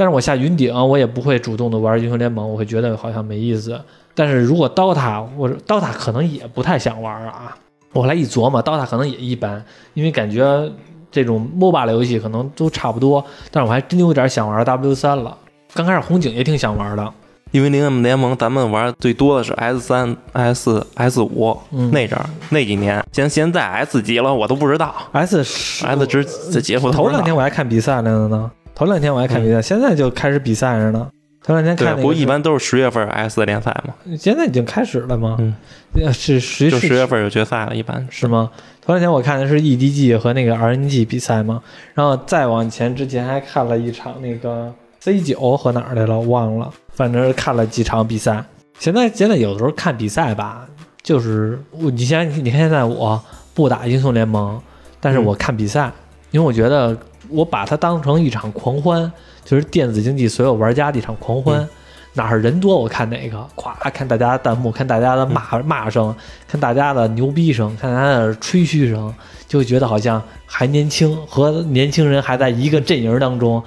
[0.00, 3.78] 但是我下云顶我也不会主动的玩英雄联盟，我会觉得好像没意思。
[4.14, 7.54] 但是如果 DOTA，我 DOTA 可能也不太想玩啊。
[7.92, 10.72] 我后来一琢磨，DOTA 可能也一般，因为感觉
[11.12, 13.22] 这种 MOBA 类游戏可能都差不多。
[13.50, 15.36] 但是我还真有点想玩 W 三了。
[15.74, 17.12] 刚开始红警也挺想玩的，
[17.50, 31.06] 因为联联盟咱们玩最多的是 S 三、S、S 五嗯那阵儿那几年，现现在 S 几了我都不知道 S 十，S 只这姐夫头两天我还看比赛来了呢，头两天我还看比赛，现在就开始比赛着呢。
[31.44, 35.36] 头两天看对，那个不过一般都是十月份 S 联赛嘛，现在已经开始了吗？
[35.38, 35.54] 嗯
[35.96, 38.50] 呃，是十就十月份有决赛了，一般是吗？
[38.80, 41.62] 头两天我看的是 EDG 和那个 RNG 比赛嘛，
[41.92, 48.42] 然后再往前之前还看了一场那个 C 九和哪儿来了，我忘了，反正是看了几场比赛。
[48.78, 50.66] 现在现在有的时候看比赛吧，
[51.02, 53.22] 就是我你现在你看现在我
[53.52, 54.58] 不打英雄联盟，
[55.00, 55.92] 但是我看比赛，
[56.30, 56.96] 因为我觉得
[57.30, 59.10] 我把它当成一场狂欢，
[59.44, 61.68] 就是电子竞技所有玩家的一场狂欢。
[62.14, 66.12] 哪儿人多我看哪个，咵看大家的弹幕，看大家的骂、骂声，
[66.48, 69.14] 看大家的牛逼声，看大家的吹嘘声，
[69.46, 73.62] 就会觉得好像还年轻，和年轻人还在一个阵营当中，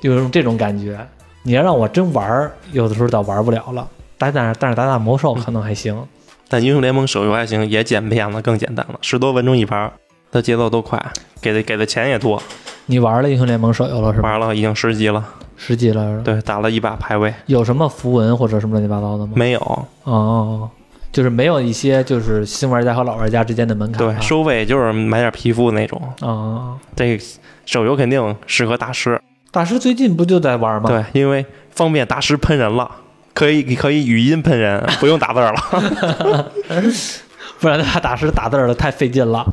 [0.00, 0.98] 有一种这种感觉。
[1.42, 3.86] 你要让我真玩儿，有的时候倒玩不了了。
[4.16, 6.06] 但但是但是打打魔兽可能还行。
[6.48, 9.92] 但英雄联盟手游还行，也简培养的，更简单了，十多分钟一盘，
[10.32, 10.98] 它节奏都快，
[11.42, 12.42] 给的给的钱也多，
[12.90, 14.28] 你玩了英雄联盟手游了是吧？
[14.28, 15.24] 玩了已经十级了，
[15.56, 19.34] 十级了，对，打了一把排位，有什么符文或者什么乱七八糟的吗？
[19.36, 20.68] 没有，哦
[21.12, 24.16] 就是没有一些就是新玩家和老玩家之间的门槛啊。
[24.18, 27.16] 对，收费就是买点皮肤那种，哦，这
[27.64, 29.20] 手游肯定适合大师，
[29.52, 30.90] 大师最近不就在玩吗？
[30.90, 32.90] 对，因为方便大师喷人了。
[33.32, 36.50] 可以可以语音喷人，不用打字了。
[37.60, 39.46] 不然他大师打字儿了太费劲了。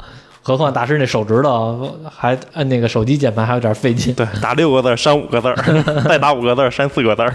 [0.47, 5.55] 何况大师那手指头还按那个手机键盘还有点费劲，对，打六个字删五个字儿，
[6.07, 7.33] 再打五个字儿删四个字儿。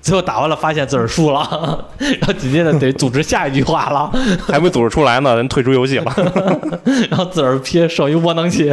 [0.00, 4.08] 最后打完了发现自个儿输了， 然后紧接着得组织下一句话了，
[4.46, 6.14] 还没组织出来呢，人退出游戏了。
[7.10, 8.72] 然后自个儿撇手一窝囊气。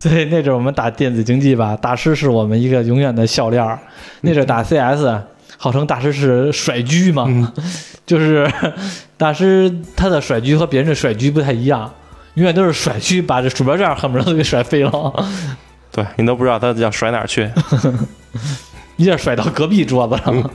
[0.00, 3.78] 所以那阵我们打电子竞技吧，大师是我们一个永远的笑料。
[4.22, 5.04] 那阵打 CS，
[5.62, 7.52] 号称大师是甩狙嘛，
[8.04, 8.50] 就是
[9.16, 11.88] 大师他的甩狙和别人的甩狙不太一样，
[12.34, 14.90] 永远都是甩狙把这鼠标垫恨不得都给甩飞了，
[15.92, 17.48] 对你都不知道他要甩哪儿去。
[18.98, 20.50] 一下甩到隔壁桌子上了。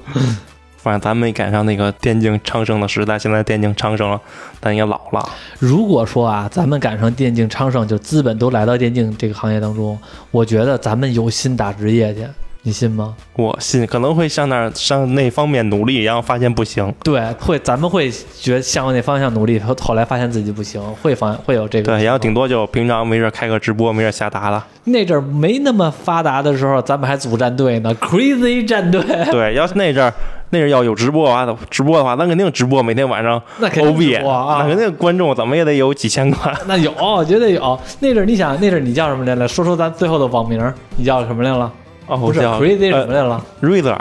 [0.76, 4.20] 反正咱没赶上那个电竞昌盛的时代，现在电竞昌盛了，
[4.60, 5.30] 但也老了。
[5.60, 9.98] 如果说啊，咱们赶上电竞昌盛，就资本都来到电竞这个行业当中，
[10.32, 12.28] 我觉得咱们有心打职业去，
[12.64, 13.16] 你信吗？
[13.36, 16.94] 我信可能会向那儿向那方面努力，然后发现不行。
[17.04, 21.94] 对，会咱们会觉向那方向努力，后后来发现自己不行，会发会有这个。
[21.94, 24.62] 对，然后顶多就平常没事开个直播，没事瞎打打。
[24.86, 29.02] 那阵儿没那么发达的时候，咱们还组战队呢， Crazy 战队，
[29.32, 30.14] 对，要是那阵儿
[30.50, 36.38] 那阵儿要有直播的话，直播的话，那肯定直播，每天晚上那肯定 OB，直播啊那肯定观众怎么也得有几千个。
[36.68, 36.92] 那有，
[37.26, 37.80] 绝对有。
[38.00, 39.48] 那阵儿你想，那阵儿你叫什么来了？
[39.48, 41.72] 说说咱最后的网名儿，你叫什么来了？
[42.08, 44.00] 哦，不是 Crazy 什呃么来了？Razor，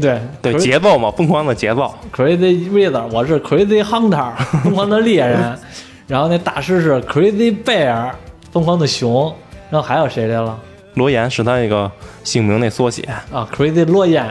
[0.00, 1.94] 对对节奏嘛，疯狂的节奏。
[2.14, 4.32] Crazy Razor，我是 Crazy Hunter，
[4.62, 5.58] 疯狂的猎人。
[6.06, 8.10] 然后那大师是 Crazy Bear，
[8.52, 9.34] 疯狂的熊。
[9.70, 10.56] 然后还有谁来了？
[10.94, 11.90] 罗岩是他那个
[12.22, 13.02] 姓名那缩写。
[13.32, 14.24] 啊，Crazy 罗岩。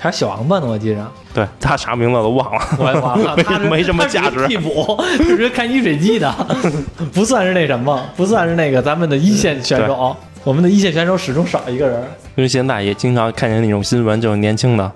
[0.00, 1.04] 还有小王八呢，我记着，
[1.34, 6.32] 对他啥名字都忘了， 我也忘了，没他没什么价值替补，就是看饮水机的，
[7.12, 10.16] 不算是那什么，不算是那个咱们的一线选手。
[10.48, 12.02] 我们的一线选手始终少一个人。
[12.34, 14.90] 因为现在也经常看见那种新闻，就是年轻的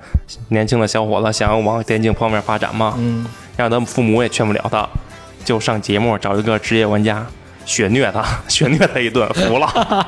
[0.49, 4.89] 年轻的小伙子想要往电竞方面发展嘛，嗯，让他们父母也劝不了他，
[5.45, 7.27] 就上节目找一个职业玩家
[7.67, 10.07] 血虐他， 血虐他一顿，服了。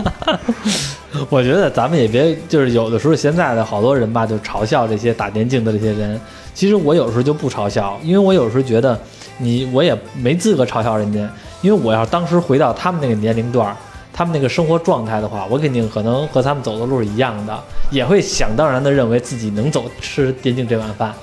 [1.30, 6.20] 我觉得咱们也别就是有的时候现在的好多人吧，就嘲笑这些打电竞的这些人。
[6.52, 9.00] 其实我有时候就不嘲笑，因为我有时候觉得
[9.38, 11.26] 你我也没资格嘲笑人家，
[11.62, 13.74] 因为我要当时回到他们那个年龄段儿，
[14.18, 17.56] 他们那个生活状态的话，我肯定可能和他们走的路是一样的，
[17.88, 21.14] 也会想当然的认为自己能走吃电竞这碗饭，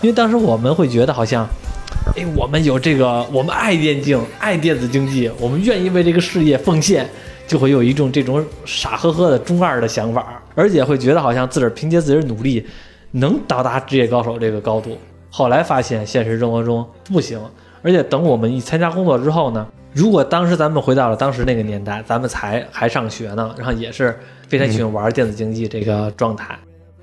[0.00, 1.46] 因为当时我们会觉得好像。
[2.16, 7.08] 哎，我们有这个，我们爱电竞，爱电子竞技，我们愿意为这个事业奉献，
[7.46, 12.66] 就会有一种这种傻呵呵的中二的想法，而且会觉得好像自个儿凭借自己的努力
[13.12, 14.98] 能到达职业高手这个高度。
[15.30, 17.40] 后来发现现实生活中不行，
[17.80, 24.18] 而且等我们一参加工作之后呢，如果当时咱们回到了当时那个年代，咱们才还上学呢，然后也是
[24.48, 26.56] 非常喜欢玩电子竞技这个状态，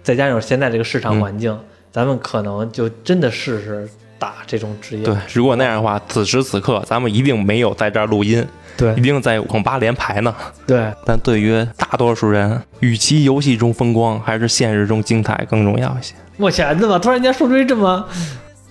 [0.03, 1.57] 再加上现在这个市场环境，
[1.91, 5.03] 咱们可能就真的试试打这种职业。
[5.03, 8.45] 对，如果那样的话，此时此刻咱们一定没有在这儿录音，
[8.77, 10.33] 对一定在网吧连排呢。
[10.65, 16.15] 对，但对于大多数人，与其游戏中风光，还是现实中精彩更重要一些。
[16.37, 18.07] 我天，怎么突然间说出这么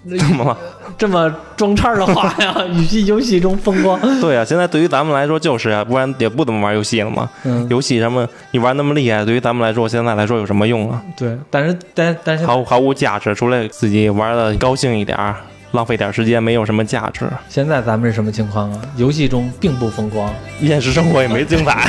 [0.18, 0.56] 怎么了？
[0.98, 2.54] 这么装叉的话呀？
[2.72, 7.28] 语气游戏中风光，对啊，现在对于咱们来说就是啊，不然也不怎么玩游戏了嘛。
[7.44, 11.02] 嗯，游戏什么，你玩那么厉害，对于咱们来说，现在来说有什么用啊？
[11.16, 15.36] 对，但是但但是毫毫无价值，除了自己玩的高兴一点儿，
[15.72, 17.26] 浪费点时间，没有什么价值。
[17.48, 18.80] 现在咱们是什么情况啊？
[18.96, 20.32] 游戏中并不风光。
[20.62, 21.88] 现实生活也没精彩。